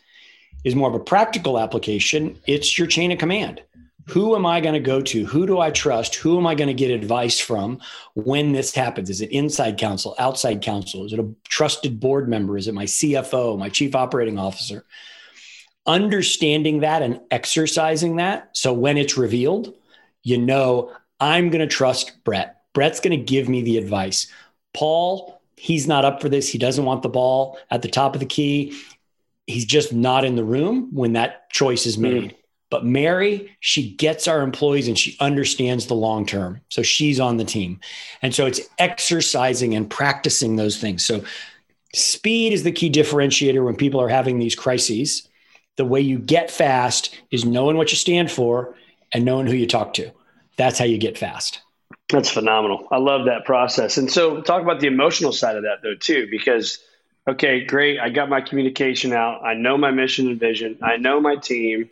[0.63, 2.39] is more of a practical application.
[2.47, 3.61] It's your chain of command
[4.09, 5.25] who am I going to go to?
[5.25, 6.15] Who do I trust?
[6.15, 7.79] Who am I going to get advice from
[8.15, 9.09] when this happens?
[9.09, 11.05] Is it inside counsel, outside counsel?
[11.05, 12.57] Is it a trusted board member?
[12.57, 14.83] Is it my CFO, my chief operating officer?
[15.85, 18.49] Understanding that and exercising that.
[18.53, 19.73] So when it's revealed,
[20.23, 22.61] you know, I'm going to trust Brett.
[22.73, 24.27] Brett's going to give me the advice.
[24.73, 26.49] Paul, he's not up for this.
[26.49, 28.79] He doesn't want the ball at the top of the key.
[29.47, 32.31] He's just not in the room when that choice is made.
[32.31, 32.35] Mm.
[32.69, 36.61] But Mary, she gets our employees and she understands the long term.
[36.69, 37.79] So she's on the team.
[38.21, 41.05] And so it's exercising and practicing those things.
[41.05, 41.23] So
[41.95, 45.27] speed is the key differentiator when people are having these crises.
[45.77, 48.75] The way you get fast is knowing what you stand for
[49.13, 50.11] and knowing who you talk to.
[50.57, 51.61] That's how you get fast.
[52.09, 52.87] That's phenomenal.
[52.91, 53.97] I love that process.
[53.97, 56.79] And so talk about the emotional side of that though too because
[57.27, 59.43] okay, great, I got my communication out.
[59.43, 60.79] I know my mission and vision.
[60.81, 61.89] I know my team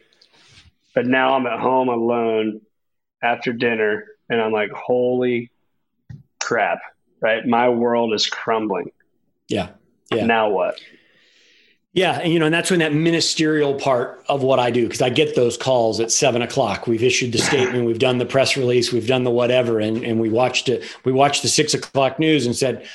[0.97, 2.59] but now I'm at home alone
[3.21, 5.51] after dinner and I'm like, holy
[6.41, 6.79] crap,
[7.21, 7.45] right?
[7.45, 8.89] My world is crumbling.
[9.47, 9.69] Yeah.
[10.11, 10.25] Yeah.
[10.25, 10.79] Now what?
[11.93, 15.03] Yeah, and you know, and that's when that ministerial part of what I do, because
[15.03, 16.87] I get those calls at seven o'clock.
[16.87, 20.19] We've issued the statement, we've done the press release, we've done the whatever, and and
[20.19, 20.83] we watched it.
[21.05, 22.87] We watched the six o'clock news and said,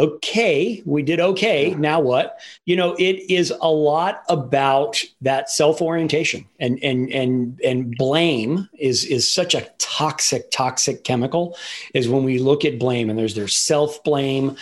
[0.00, 1.74] okay, we did okay.
[1.74, 2.40] Now what?
[2.64, 9.04] You know, it is a lot about that self-orientation and and and and blame is
[9.04, 11.56] is such a toxic toxic chemical
[11.92, 14.56] is when we look at blame and there's there's self-blame.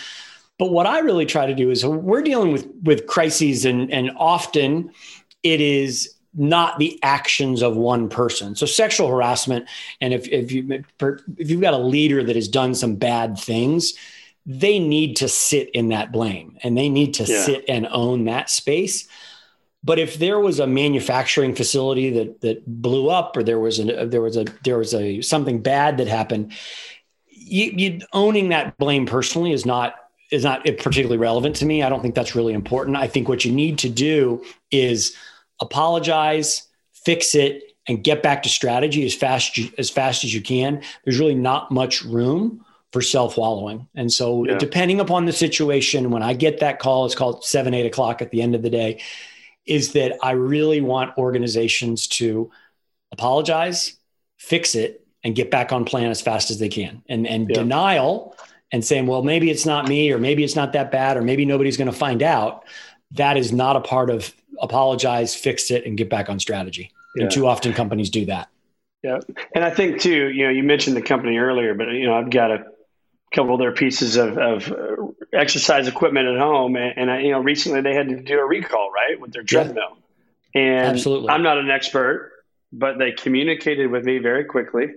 [0.57, 4.11] But what I really try to do is we're dealing with with crises and and
[4.17, 4.91] often
[5.41, 8.55] it is not the actions of one person.
[8.55, 9.69] So sexual harassment
[10.01, 13.93] and if if you if you've got a leader that has done some bad things,
[14.45, 17.43] they need to sit in that blame and they need to yeah.
[17.43, 19.07] sit and own that space.
[19.83, 24.01] But if there was a manufacturing facility that that blew up, or there was a
[24.01, 26.51] uh, there was a there was a something bad that happened,
[27.29, 29.95] you, you owning that blame personally is not
[30.31, 31.81] is not particularly relevant to me.
[31.81, 32.97] I don't think that's really important.
[32.97, 35.15] I think what you need to do is
[35.61, 40.81] apologize, fix it, and get back to strategy as fast as fast as you can.
[41.03, 43.87] There's really not much room for self wallowing.
[43.95, 44.57] And so, yeah.
[44.57, 48.31] depending upon the situation, when I get that call, it's called seven, eight o'clock at
[48.31, 49.01] the end of the day,
[49.65, 52.51] is that I really want organizations to
[53.11, 53.97] apologize,
[54.37, 57.03] fix it, and get back on plan as fast as they can.
[57.09, 57.55] And, and yeah.
[57.55, 58.35] denial
[58.71, 61.45] and saying, well, maybe it's not me, or maybe it's not that bad, or maybe
[61.45, 62.65] nobody's going to find out.
[63.11, 66.91] That is not a part of apologize, fix it, and get back on strategy.
[67.15, 67.23] Yeah.
[67.23, 68.49] And too often companies do that.
[69.03, 69.19] Yeah.
[69.55, 72.29] And I think too, you know, you mentioned the company earlier, but you know, I've
[72.29, 72.65] got a
[73.31, 74.73] couple of their pieces of, of
[75.33, 78.45] exercise equipment at home, and, and I, you know, recently they had to do a
[78.45, 79.97] recall, right, with their treadmill.
[80.53, 80.61] Yeah.
[80.61, 81.29] And Absolutely.
[81.29, 82.31] I'm not an expert,
[82.71, 84.87] but they communicated with me very quickly.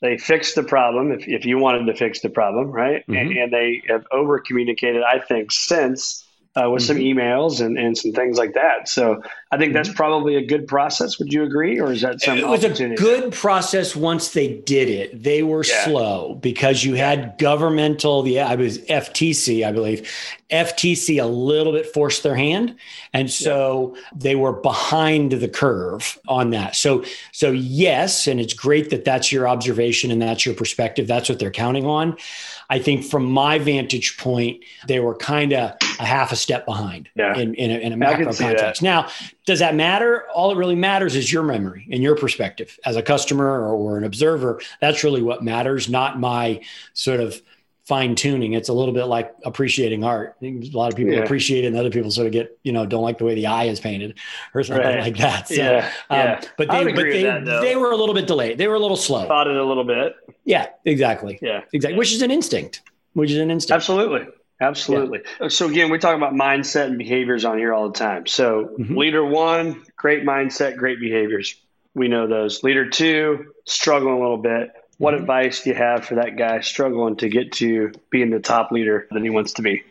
[0.00, 3.02] They fixed the problem if, if you wanted to fix the problem, right?
[3.02, 3.14] Mm-hmm.
[3.14, 6.88] And, and they have over communicated, I think, since uh, with mm-hmm.
[6.88, 8.88] some emails and, and some things like that.
[8.88, 9.96] So I think that's mm-hmm.
[9.96, 11.18] probably a good process.
[11.18, 12.38] Would you agree, or is that some?
[12.38, 15.22] It was a good process once they did it.
[15.22, 15.84] They were yeah.
[15.84, 18.26] slow because you had governmental.
[18.28, 20.10] Yeah, I was FTC, I believe.
[20.52, 22.76] FTC a little bit forced their hand,
[23.12, 24.02] and so yeah.
[24.14, 26.76] they were behind the curve on that.
[26.76, 31.06] So so yes, and it's great that that's your observation and that's your perspective.
[31.06, 32.16] That's what they're counting on.
[32.70, 37.08] I think from my vantage point, they were kind of a half a step behind
[37.14, 37.36] yeah.
[37.36, 38.80] in, in, a, in a macro context.
[38.80, 38.82] That.
[38.82, 39.08] Now,
[39.44, 40.24] does that matter?
[40.34, 43.98] All it really matters is your memory and your perspective as a customer or, or
[43.98, 44.60] an observer.
[44.80, 46.62] That's really what matters, not my
[46.94, 47.42] sort of
[47.84, 48.52] fine tuning.
[48.52, 50.36] It's a little bit like appreciating art.
[50.42, 51.20] A lot of people yeah.
[51.20, 53.46] appreciate it, and other people sort of get you know don't like the way the
[53.46, 54.18] eye is painted
[54.54, 55.00] or something right.
[55.00, 55.48] like that.
[55.48, 56.40] So, yeah, um, yeah.
[56.56, 58.58] but they but they, that, they were a little bit delayed.
[58.58, 59.26] They were a little slow.
[59.26, 60.14] Thought it a little bit.
[60.44, 61.38] Yeah, exactly.
[61.42, 61.98] Yeah, exactly.
[61.98, 62.82] Which is an instinct.
[63.14, 63.74] Which is an instinct.
[63.74, 64.26] Absolutely.
[64.60, 65.20] Absolutely.
[65.40, 65.48] Yeah.
[65.48, 68.26] So again, we talk about mindset and behaviors on here all the time.
[68.26, 68.96] So mm-hmm.
[68.96, 71.56] leader one, great mindset, great behaviors.
[71.94, 72.62] We know those.
[72.62, 74.70] Leader two, struggling a little bit.
[74.98, 75.22] What mm-hmm.
[75.22, 79.06] advice do you have for that guy struggling to get to being the top leader
[79.10, 79.82] that he wants to be?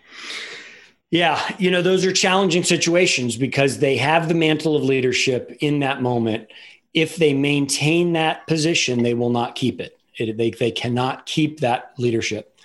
[1.10, 5.80] Yeah, you know, those are challenging situations because they have the mantle of leadership in
[5.80, 6.48] that moment.
[6.94, 10.00] If they maintain that position, they will not keep it.
[10.18, 12.58] it they, they cannot keep that leadership.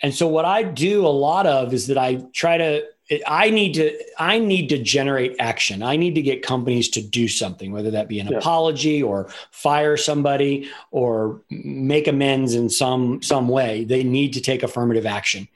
[0.00, 2.84] And so what I do a lot of is that I try to
[3.26, 5.82] I need to I need to generate action.
[5.82, 8.38] I need to get companies to do something, whether that be an yeah.
[8.38, 13.84] apology or fire somebody or make amends in some some way.
[13.84, 15.48] They need to take affirmative action.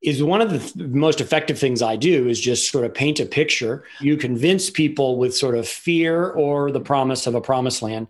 [0.00, 3.20] is one of the th- most effective things I do is just sort of paint
[3.20, 3.84] a picture.
[4.00, 8.08] You convince people with sort of fear or the promise of a promised land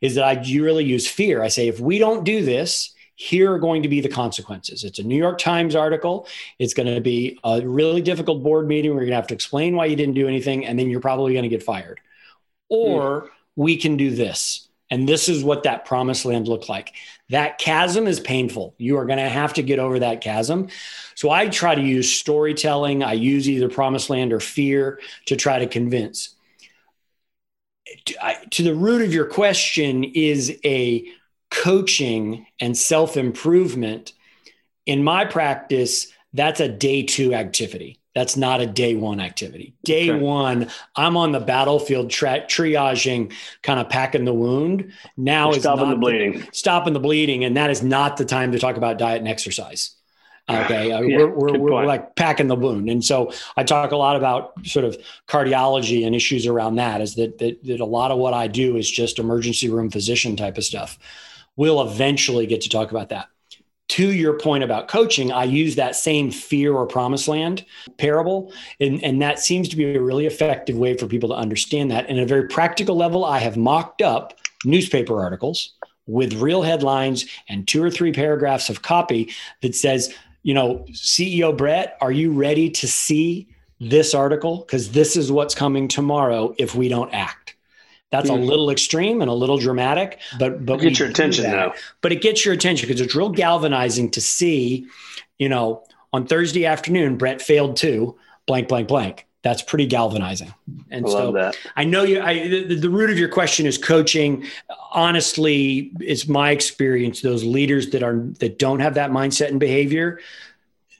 [0.00, 1.42] is that I really use fear.
[1.42, 4.84] I say, if we don't do this, here are going to be the consequences.
[4.84, 6.26] It's a New York Times article.
[6.58, 8.92] It's going to be a really difficult board meeting.
[8.92, 11.32] We're going to have to explain why you didn't do anything, and then you're probably
[11.32, 12.00] going to get fired.
[12.68, 13.28] Or mm.
[13.56, 14.68] we can do this.
[14.90, 16.92] And this is what that promised land looked like.
[17.30, 18.74] That chasm is painful.
[18.76, 20.68] You are going to have to get over that chasm.
[21.14, 23.02] So I try to use storytelling.
[23.02, 26.34] I use either promised land or fear to try to convince.
[28.50, 31.06] To the root of your question is a
[31.52, 34.12] coaching and self improvement.
[34.86, 38.00] In my practice, that's a day two activity.
[38.14, 39.74] That's not a day one activity.
[39.84, 40.20] Day okay.
[40.20, 44.92] one, I'm on the battlefield tra- triaging, kind of packing the wound.
[45.16, 46.40] Now is stopping the bleeding.
[46.40, 49.28] The, stopping the bleeding, and that is not the time to talk about diet and
[49.28, 49.94] exercise.
[50.50, 53.96] Okay, yeah, uh, we're, we're, we're like packing the wound, and so I talk a
[53.96, 57.00] lot about sort of cardiology and issues around that.
[57.00, 60.36] Is that, that that a lot of what I do is just emergency room physician
[60.36, 60.98] type of stuff.
[61.56, 63.28] We'll eventually get to talk about that
[63.92, 67.66] to your point about coaching, I use that same fear or promised land
[67.98, 68.50] parable.
[68.80, 72.08] And, and that seems to be a really effective way for people to understand that.
[72.08, 75.74] And at a very practical level, I have mocked up newspaper articles
[76.06, 81.54] with real headlines and two or three paragraphs of copy that says, you know, CEO
[81.54, 83.46] Brett, are you ready to see
[83.78, 84.60] this article?
[84.60, 87.56] Because this is what's coming tomorrow if we don't act.
[88.12, 88.42] That's mm-hmm.
[88.42, 91.72] a little extreme and a little dramatic, but but get your attention though.
[92.02, 94.86] But it gets your attention because it's real galvanizing to see,
[95.38, 99.26] you know, on Thursday afternoon, Brett failed to blank blank blank.
[99.42, 100.54] That's pretty galvanizing.
[100.90, 101.56] And I so that.
[101.74, 102.20] I know you.
[102.20, 104.44] I, the, the root of your question is coaching.
[104.92, 107.22] Honestly, it's my experience.
[107.22, 110.20] Those leaders that are that don't have that mindset and behavior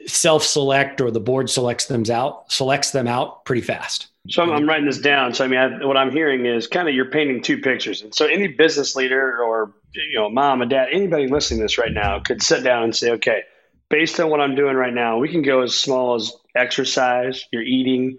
[0.06, 4.68] self-select or the board selects them out selects them out pretty fast so I'm, I'm,
[4.68, 5.34] writing this down.
[5.34, 8.02] So I mean, I, what I'm hearing is kind of you're painting two pictures.
[8.02, 11.78] And so any business leader or you know, mom and dad, anybody listening to this
[11.78, 13.42] right now could sit down and say, okay,
[13.90, 17.62] based on what I'm doing right now, we can go as small as exercise, your
[17.62, 18.16] eating,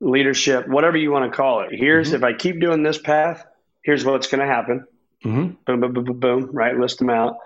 [0.00, 1.68] leadership, whatever you want to call it.
[1.72, 2.16] Here's mm-hmm.
[2.16, 3.44] if I keep doing this path,
[3.82, 4.86] here's what's going to happen.
[5.24, 5.54] Mm-hmm.
[5.66, 6.50] Boom, boom, boom, boom, boom.
[6.52, 7.36] Right, list them out.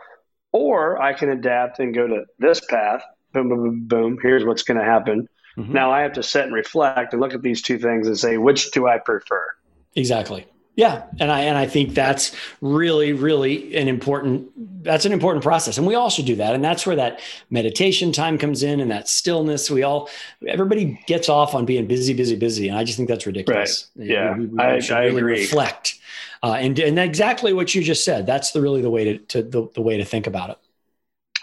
[0.52, 3.02] Or I can adapt and go to this path.
[3.34, 4.18] Boom, boom, boom, boom.
[4.22, 5.72] Here's what's going to happen Mm-hmm.
[5.72, 8.38] Now I have to sit and reflect and look at these two things and say,
[8.38, 9.46] which do I prefer?
[9.94, 10.46] Exactly.
[10.76, 15.78] Yeah, and I and I think that's really really an important that's an important process,
[15.78, 18.90] and we all should do that, and that's where that meditation time comes in, and
[18.90, 19.70] that stillness.
[19.70, 20.10] We all
[20.48, 23.88] everybody gets off on being busy, busy, busy, and I just think that's ridiculous.
[23.94, 24.08] Right.
[24.08, 25.40] Yeah, we, we, we I, I really agree.
[25.42, 25.96] Reflect,
[26.42, 28.26] uh, and and exactly what you just said.
[28.26, 30.58] That's the really the way to, to the, the way to think about it.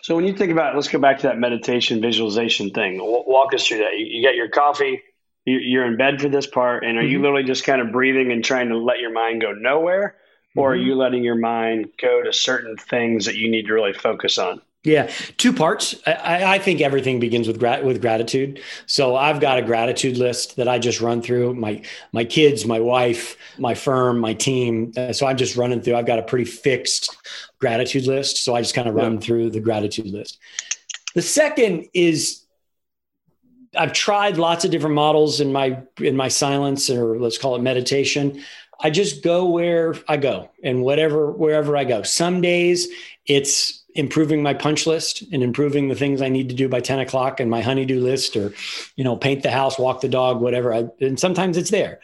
[0.01, 2.99] So when you think about, it, let's go back to that meditation visualization thing.
[2.99, 3.97] Walk us through that.
[3.97, 5.01] You, get your coffee,
[5.45, 7.11] you're in bed for this part, and are mm-hmm.
[7.11, 10.15] you literally just kind of breathing and trying to let your mind go nowhere,
[10.55, 10.81] or mm-hmm.
[10.81, 14.37] are you letting your mind go to certain things that you need to really focus
[14.37, 14.61] on?
[14.83, 15.95] Yeah, two parts.
[16.07, 18.61] I, I, think everything begins with grat- with gratitude.
[18.87, 22.79] So I've got a gratitude list that I just run through my my kids, my
[22.79, 24.91] wife, my firm, my team.
[24.97, 25.97] Uh, so I'm just running through.
[25.97, 27.15] I've got a pretty fixed
[27.59, 28.43] gratitude list.
[28.43, 29.19] So I just kind of run yeah.
[29.19, 30.39] through the gratitude list.
[31.13, 32.43] The second is
[33.77, 37.61] I've tried lots of different models in my in my silence or let's call it
[37.61, 38.43] meditation.
[38.83, 42.01] I just go where I go and whatever wherever I go.
[42.01, 42.87] Some days
[43.27, 46.99] it's improving my punch list and improving the things I need to do by 10
[46.99, 48.53] o'clock and my honeydew list or,
[48.95, 50.73] you know, paint the house, walk the dog, whatever.
[50.73, 51.99] I, and sometimes it's there.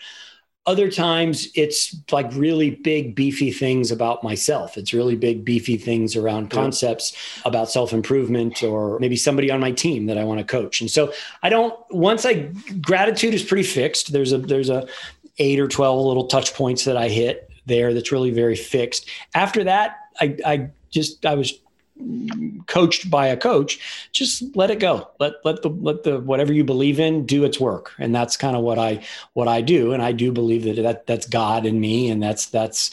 [0.66, 4.78] Other times it's like really big, beefy things about myself.
[4.78, 9.72] It's really big, beefy things around concepts about self improvement or maybe somebody on my
[9.72, 10.82] team that I want to coach.
[10.82, 14.12] And so I don't, once I, gratitude is pretty fixed.
[14.12, 14.90] There's a, there's a
[15.38, 19.08] eight or 12 little touch points that I hit there that's really very fixed.
[19.34, 21.54] After that, I, I just, I was
[22.68, 25.10] coached by a coach just let it go.
[25.20, 27.94] Let let the let the whatever you believe in do its work.
[27.98, 29.94] And that's kind of what i what i do.
[29.94, 32.92] And i do believe that, that that's god in me and that's that's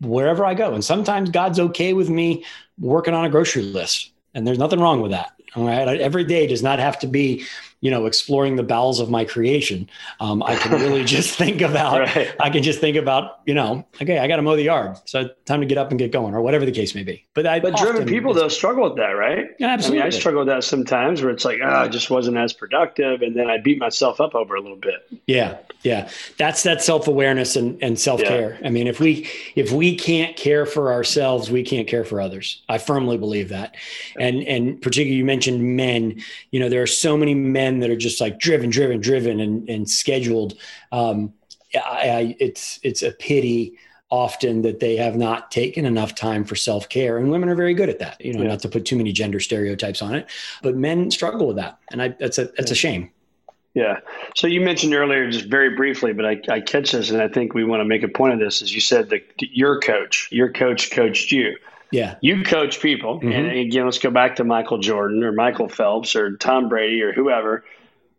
[0.00, 0.74] wherever i go.
[0.74, 2.44] And sometimes god's okay with me
[2.78, 4.10] working on a grocery list.
[4.34, 5.32] And there's nothing wrong with that.
[5.54, 6.00] All right?
[6.00, 7.44] Every day does not have to be
[7.82, 9.90] you know, exploring the bowels of my creation.
[10.20, 12.32] Um, I can really just think about, right.
[12.38, 14.96] I can just think about, you know, okay, I got to mow the yard.
[15.04, 17.26] So time to get up and get going or whatever the case may be.
[17.34, 19.48] But I, but driven people though struggle with that, right?
[19.58, 20.00] Yeah, absolutely.
[20.00, 22.52] I mean, I struggle with that sometimes where it's like, oh, I just wasn't as
[22.52, 23.20] productive.
[23.20, 25.04] And then I beat myself up over a little bit.
[25.26, 25.58] Yeah.
[25.82, 26.08] Yeah.
[26.38, 28.58] That's that self-awareness and, and self-care.
[28.60, 28.66] Yeah.
[28.66, 32.62] I mean, if we, if we can't care for ourselves, we can't care for others.
[32.68, 33.74] I firmly believe that.
[34.20, 36.22] And, and particularly you mentioned men,
[36.52, 39.68] you know, there are so many men that are just like driven, driven, driven and,
[39.68, 40.54] and scheduled.
[40.90, 41.32] Um,
[41.74, 43.78] I, I, it's, it's a pity
[44.10, 47.88] often that they have not taken enough time for self-care and women are very good
[47.88, 48.48] at that you know yeah.
[48.48, 50.28] not to put too many gender stereotypes on it
[50.62, 53.10] but men struggle with that and I, that's a that's a shame
[53.74, 54.00] yeah.
[54.36, 57.54] So you mentioned earlier, just very briefly, but I, I catch this, and I think
[57.54, 58.60] we want to make a point of this.
[58.60, 61.56] Is you said that your coach, your coach coached you.
[61.92, 62.16] Yeah.
[62.20, 63.30] You coach people, mm-hmm.
[63.30, 67.12] and again, let's go back to Michael Jordan or Michael Phelps or Tom Brady or
[67.12, 67.64] whoever.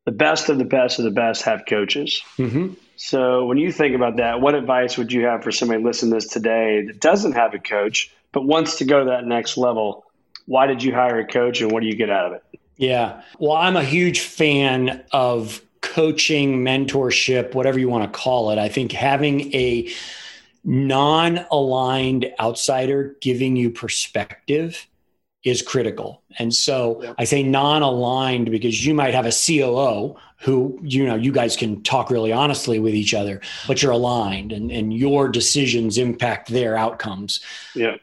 [0.05, 2.21] The best of the best of the best have coaches.
[2.37, 2.73] Mm-hmm.
[2.95, 6.17] So when you think about that, what advice would you have for somebody listening to
[6.17, 10.05] this today that doesn't have a coach but wants to go to that next level?
[10.45, 12.59] Why did you hire a coach, and what do you get out of it?
[12.77, 13.21] Yeah.
[13.39, 18.57] Well, I'm a huge fan of coaching, mentorship, whatever you want to call it.
[18.57, 19.89] I think having a
[20.63, 24.87] non aligned outsider giving you perspective
[25.43, 26.23] is critical.
[26.39, 27.13] And so.
[27.17, 31.55] I say non aligned because you might have a COO who, you know, you guys
[31.55, 36.49] can talk really honestly with each other, but you're aligned and, and your decisions impact
[36.49, 37.41] their outcomes.
[37.75, 37.97] Yeah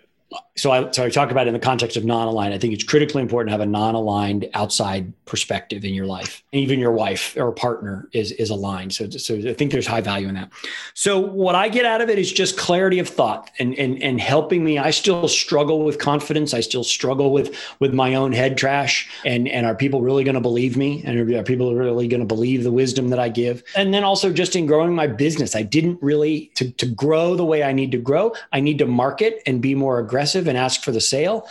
[0.56, 2.52] so I, so I talk about it in the context of non-aligned.
[2.52, 6.42] I think it's critically important to have a non-aligned outside perspective in your life.
[6.52, 8.92] Even your wife or partner is is aligned.
[8.92, 10.50] So so I think there's high value in that.
[10.94, 14.20] So what I get out of it is just clarity of thought and and and
[14.20, 14.78] helping me.
[14.78, 16.52] I still struggle with confidence.
[16.52, 19.08] I still struggle with with my own head trash.
[19.24, 21.02] And and are people really going to believe me?
[21.04, 23.64] And are people really going to believe the wisdom that I give?
[23.74, 27.44] And then also just in growing my business, I didn't really to to grow the
[27.44, 28.32] way I need to grow.
[28.52, 31.46] I need to market and be more aggressive and ask for the sale.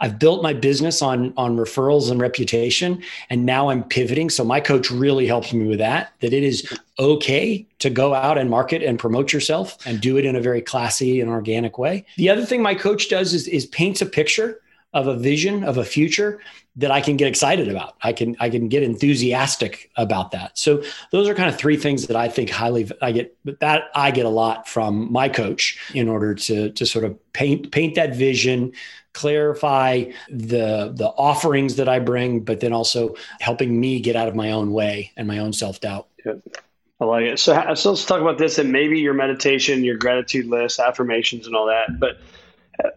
[0.00, 4.60] I've built my business on on referrals and reputation and now I'm pivoting so my
[4.60, 8.82] coach really helps me with that that it is okay to go out and market
[8.82, 12.04] and promote yourself and do it in a very classy and organic way.
[12.16, 14.60] The other thing my coach does is is paints a picture
[14.94, 16.40] of a vision of a future
[16.76, 17.94] that I can get excited about.
[18.02, 20.58] I can I can get enthusiastic about that.
[20.58, 20.82] So
[21.12, 24.24] those are kind of three things that I think highly I get that I get
[24.24, 28.72] a lot from my coach in order to to sort of paint paint that vision,
[29.12, 34.34] clarify the the offerings that I bring, but then also helping me get out of
[34.34, 36.08] my own way and my own self-doubt.
[36.24, 36.34] Yeah.
[37.00, 37.38] I like it.
[37.40, 41.56] So, so let's talk about this and maybe your meditation, your gratitude list, affirmations and
[41.56, 41.98] all that.
[41.98, 42.18] But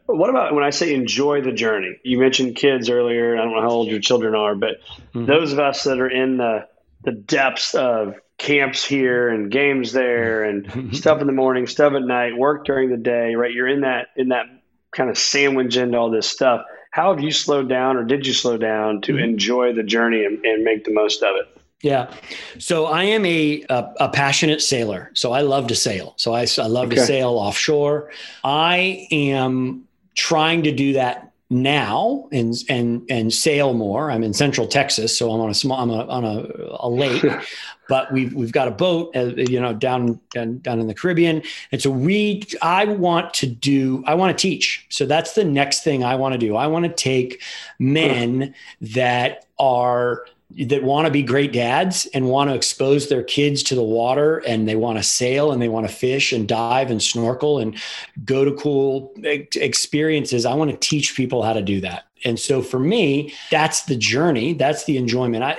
[0.05, 1.99] what about when I say enjoy the journey?
[2.03, 3.37] You mentioned kids earlier.
[3.37, 4.81] I don't know how old your children are, but
[5.13, 5.25] mm-hmm.
[5.25, 6.67] those of us that are in the
[7.03, 12.03] the depths of camps here and games there and stuff in the morning, stuff at
[12.03, 13.53] night, work during the day, right?
[13.53, 14.45] You're in that in that
[14.91, 16.65] kind of sandwich into all this stuff.
[16.91, 19.23] How have you slowed down or did you slow down to mm-hmm.
[19.23, 21.56] enjoy the journey and, and make the most of it?
[21.81, 22.11] Yeah.
[22.57, 25.11] So I am a, a, a, passionate sailor.
[25.13, 26.15] So I love to sail.
[26.17, 26.95] So I, I love okay.
[26.95, 28.11] to sail offshore.
[28.43, 34.11] I am trying to do that now and and and sail more.
[34.11, 36.45] I'm in Central Texas, so I'm on a small I'm a, on a,
[36.79, 37.23] a lake,
[37.89, 41.41] but we've we've got a boat, uh, you know, down, down down in the Caribbean,
[41.71, 44.85] and so we I want to do I want to teach.
[44.89, 46.57] So that's the next thing I want to do.
[46.57, 47.41] I want to take
[47.79, 53.61] men that are that want to be great dads and want to expose their kids
[53.63, 56.89] to the water and they want to sail and they want to fish and dive
[56.89, 57.77] and snorkel and
[58.23, 60.45] go to cool experiences.
[60.45, 62.05] I want to teach people how to do that.
[62.23, 65.43] And so for me, that's the journey, that's the enjoyment.
[65.43, 65.57] I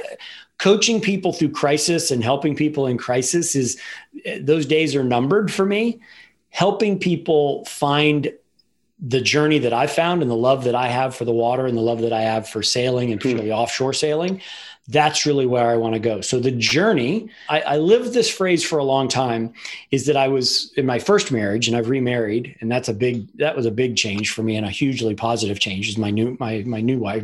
[0.59, 3.81] coaching people through crisis and helping people in crisis is
[4.41, 6.01] those days are numbered for me.
[6.51, 8.33] Helping people find
[9.01, 11.77] the journey that I found and the love that I have for the water and
[11.77, 13.29] the love that I have for sailing and hmm.
[13.29, 14.41] particularly offshore sailing
[14.89, 16.23] that's really where I want to go.
[16.23, 19.53] So the journey, I, I, lived this phrase for a long time,
[19.91, 23.29] is that I was in my first marriage and I've remarried, and that's a big
[23.37, 25.89] that was a big change for me and a hugely positive change.
[25.89, 27.23] Is my new my my new wife,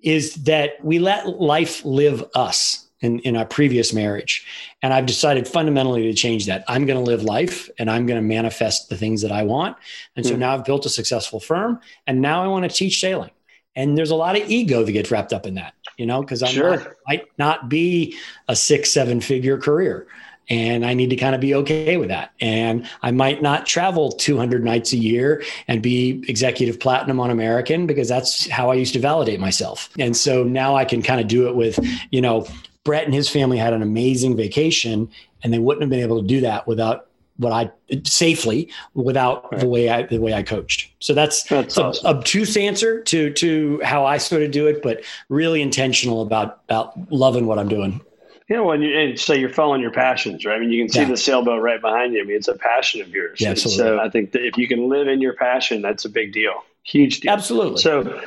[0.00, 2.84] is that we let life live us.
[3.00, 4.44] In, in our previous marriage.
[4.82, 6.64] And I've decided fundamentally to change that.
[6.66, 9.76] I'm going to live life and I'm going to manifest the things that I want.
[10.16, 10.38] And so mm.
[10.38, 13.30] now I've built a successful firm and now I want to teach sailing.
[13.76, 16.42] And there's a lot of ego that gets wrapped up in that you know, because
[16.42, 16.96] I sure.
[17.06, 20.06] might not be a six, seven figure career.
[20.50, 22.32] And I need to kind of be okay with that.
[22.40, 27.86] And I might not travel 200 nights a year and be executive platinum on American
[27.86, 29.90] because that's how I used to validate myself.
[29.98, 31.78] And so now I can kind of do it with,
[32.10, 32.46] you know,
[32.84, 35.10] Brett and his family had an amazing vacation,
[35.42, 37.07] and they wouldn't have been able to do that without
[37.38, 37.70] what I
[38.04, 39.60] safely without right.
[39.60, 40.92] the way I the way I coached.
[41.00, 42.06] So that's, that's a awesome.
[42.06, 46.92] obtuse answer to to how I sort of do it, but really intentional about about
[47.10, 48.00] loving what I'm doing.
[48.48, 50.56] Yeah, well, and, you, and so you're following your passions, right?
[50.56, 51.08] I mean, you can see yeah.
[51.08, 52.22] the sailboat right behind you.
[52.22, 53.40] I mean, it's a passion of yours.
[53.40, 53.84] Yeah, absolutely.
[53.84, 56.64] So I think that if you can live in your passion, that's a big deal.
[56.84, 57.32] Huge deal.
[57.32, 57.80] Absolutely.
[57.80, 58.22] So,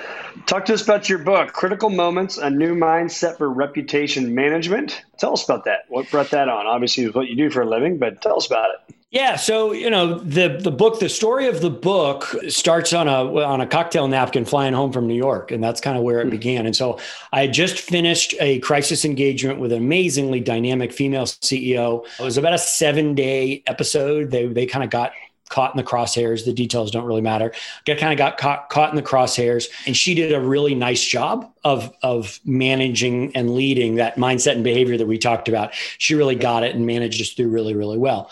[0.45, 5.04] talk to us about your book, Critical Moments A New Mindset for Reputation Management.
[5.18, 5.86] Tell us about that.
[5.89, 6.68] What brought that on?
[6.68, 8.95] Obviously, what you do for a living, but tell us about it.
[9.12, 13.43] Yeah, so you know the the book, the story of the book starts on a
[13.43, 16.26] on a cocktail napkin flying home from New York, and that's kind of where it
[16.26, 16.30] hmm.
[16.30, 16.66] began.
[16.66, 16.97] And so
[17.34, 22.06] I just finished a crisis engagement with an amazingly dynamic female CEO.
[22.20, 24.32] It was about a seven day episode.
[24.32, 25.12] They they kind of got
[25.52, 26.45] caught in the crosshairs.
[26.45, 27.54] The details don't really matter.
[27.86, 31.06] Got kind of got caught caught in the crosshairs, and she did a really nice
[31.06, 35.74] job of of managing and leading that mindset and behavior that we talked about.
[35.99, 38.32] She really got it and managed us through really really well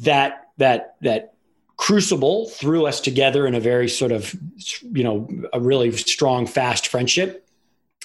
[0.00, 1.34] that that that
[1.76, 4.34] crucible threw us together in a very sort of
[4.82, 7.45] you know a really strong fast friendship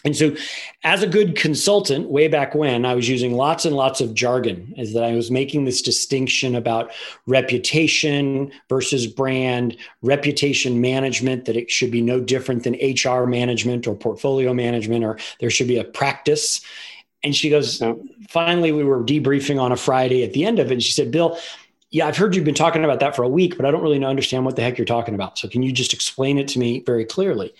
[0.03, 0.35] and so
[0.83, 4.73] as a good consultant way back when i was using lots and lots of jargon
[4.77, 6.91] is that i was making this distinction about
[7.27, 13.95] reputation versus brand reputation management that it should be no different than hr management or
[13.95, 16.61] portfolio management or there should be a practice
[17.23, 17.81] and she goes
[18.29, 21.11] finally we were debriefing on a friday at the end of it and she said
[21.11, 21.37] bill
[21.93, 24.03] yeah, I've heard you've been talking about that for a week, but I don't really
[24.03, 25.37] understand what the heck you're talking about.
[25.37, 27.53] So can you just explain it to me very clearly?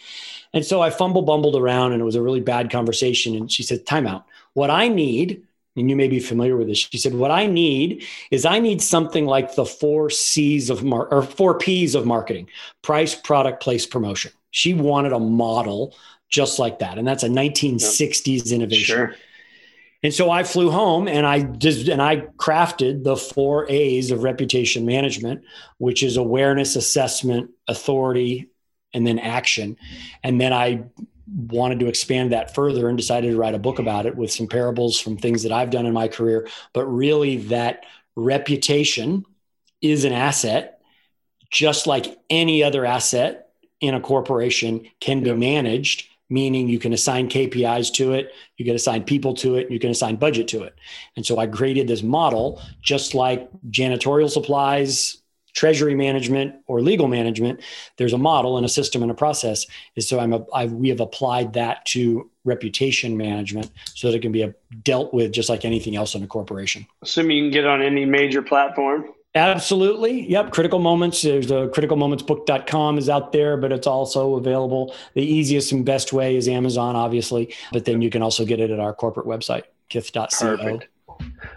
[0.54, 3.36] And so I fumble bumbled around and it was a really bad conversation.
[3.36, 4.24] And she said, timeout.
[4.54, 5.44] What I need,
[5.78, 8.82] and you may be familiar with this, she said, what I need is I need
[8.82, 12.50] something like the four C's of mar- or four P's of marketing,
[12.82, 14.32] price, product, place, promotion.
[14.52, 15.96] She wanted a model
[16.30, 16.98] just like that.
[16.98, 18.54] And that's a 1960s yep.
[18.54, 18.96] innovation.
[18.96, 19.16] Sure.
[20.04, 24.24] And so I flew home and I just and I crafted the four A's of
[24.24, 25.44] reputation management,
[25.78, 28.50] which is awareness, assessment, authority,
[28.94, 29.78] and then action.
[30.24, 30.84] And then I
[31.28, 34.48] wanted to expand that further and decided to write a book about it with some
[34.48, 36.48] parables from things that I've done in my career.
[36.74, 37.86] But really, that
[38.16, 39.26] reputation
[39.82, 40.82] is an asset,
[41.50, 47.28] just like any other asset in a corporation can be managed meaning you can assign
[47.28, 50.74] KPIs to it, you can assign people to it, you can assign budget to it.
[51.18, 55.21] And so I created this model, just like janitorial supplies,
[55.54, 57.62] treasury management, or legal management.
[57.98, 59.66] There's a model and a system and a process.
[59.96, 64.22] And so I'm a, I, we have applied that to reputation management so that it
[64.22, 66.88] can be a, dealt with just like anything else in a corporation.
[67.02, 69.06] Assuming you can get on any major platform.
[69.34, 70.30] Absolutely.
[70.30, 70.52] Yep.
[70.52, 71.22] Critical Moments.
[71.22, 74.94] There's a criticalmomentsbook.com is out there, but it's also available.
[75.14, 78.72] The easiest and best way is Amazon, obviously, but then you can also get it
[78.72, 80.28] at our corporate website, kith.co.
[80.58, 80.88] Perfect.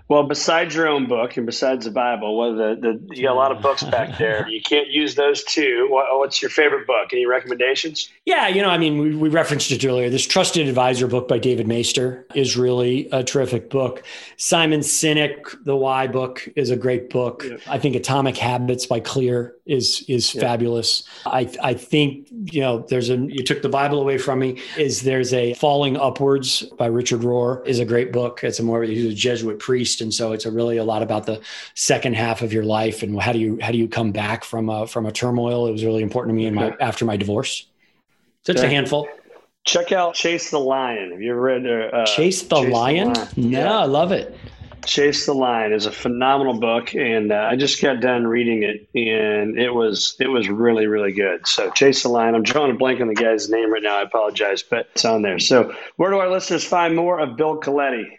[0.09, 2.77] Well, besides your own book and besides the Bible, what the,
[3.09, 4.47] the you got a lot of books back there.
[4.49, 5.87] You can't use those two.
[5.91, 7.13] What, what's your favorite book?
[7.13, 8.11] Any recommendations?
[8.27, 10.11] Yeah, you know, I mean, we, we referenced it earlier.
[10.11, 14.03] This Trusted Advisor book by David Maister is really a terrific book.
[14.37, 17.45] Simon Sinek, the Why book, is a great book.
[17.49, 17.57] Yeah.
[17.67, 20.43] I think Atomic Habits by Clear is is yeah.
[20.43, 21.05] fabulous.
[21.25, 24.61] I I think you know there's a you took the Bible away from me.
[24.77, 28.45] Is there's a Falling Upwards by Richard Rohr is a great book.
[28.45, 31.27] It's a more he's a Jesuit priest, and so it's a really a lot about
[31.27, 31.41] the
[31.75, 34.69] second half of your life and how do you how do you come back from
[34.69, 35.67] a from a turmoil.
[35.67, 37.67] It was really important to me in my after my divorce.
[38.43, 39.09] So it's a handful.
[39.65, 41.13] Check out Chase the Lion.
[41.13, 43.13] Have you ever read uh, Chase the Chase Lion?
[43.15, 43.29] The Lion?
[43.37, 43.79] No, yeah.
[43.79, 44.37] I love it.
[44.85, 48.87] Chase the Lion is a phenomenal book, and uh, I just got done reading it,
[48.95, 51.47] and it was it was really really good.
[51.47, 52.35] So Chase the Lion.
[52.35, 53.99] I'm drawing a blank on the guy's name right now.
[53.99, 55.39] I apologize, but it's on there.
[55.39, 58.19] So where do our listeners find more of Bill Coletti?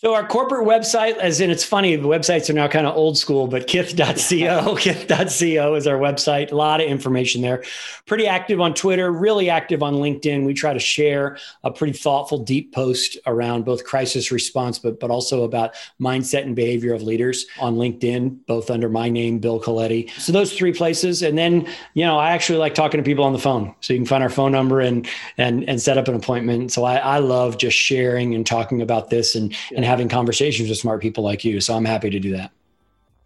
[0.00, 3.18] So our corporate website, as in it's funny, the websites are now kind of old
[3.18, 6.52] school, but kith.co, kith.co is our website.
[6.52, 7.64] A lot of information there.
[8.06, 10.46] Pretty active on Twitter, really active on LinkedIn.
[10.46, 15.10] We try to share a pretty thoughtful, deep post around both crisis response, but but
[15.10, 20.08] also about mindset and behavior of leaders on LinkedIn, both under my name, Bill Coletti.
[20.12, 21.22] So those three places.
[21.22, 23.74] And then, you know, I actually like talking to people on the phone.
[23.80, 26.70] So you can find our phone number and and and set up an appointment.
[26.70, 30.78] So I, I love just sharing and talking about this and and having conversations with
[30.78, 31.60] smart people like you.
[31.60, 32.52] So I'm happy to do that.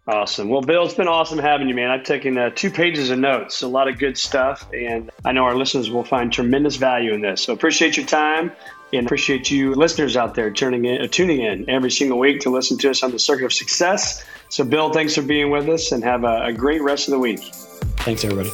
[0.05, 0.49] Awesome.
[0.49, 1.89] Well, Bill, it's been awesome having you, man.
[1.89, 5.45] I've taken uh, two pages of notes, a lot of good stuff, and I know
[5.45, 7.41] our listeners will find tremendous value in this.
[7.41, 8.51] So appreciate your time
[8.91, 12.49] and appreciate you listeners out there turning in, uh, tuning in every single week to
[12.49, 14.25] listen to us on the Circuit of Success.
[14.49, 17.19] So, Bill, thanks for being with us, and have a, a great rest of the
[17.19, 17.39] week.
[18.03, 18.51] Thanks, everybody.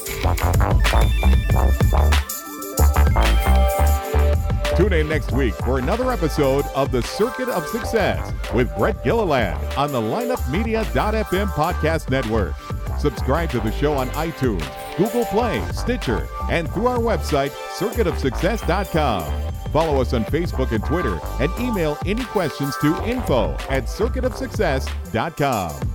[4.76, 9.04] Tune in next week for another episode of of the Circuit of Success with Brett
[9.04, 12.54] Gilliland on the lineupmedia.fm podcast network.
[12.98, 14.66] Subscribe to the show on iTunes,
[14.98, 19.52] Google Play, Stitcher, and through our website, circuitofsuccess.com.
[19.72, 25.90] Follow us on Facebook and Twitter and email any questions to info at circuitofsuccess.com.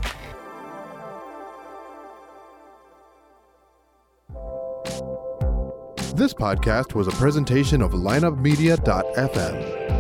[6.15, 9.94] This podcast was a presentation of lineupmedia.fm.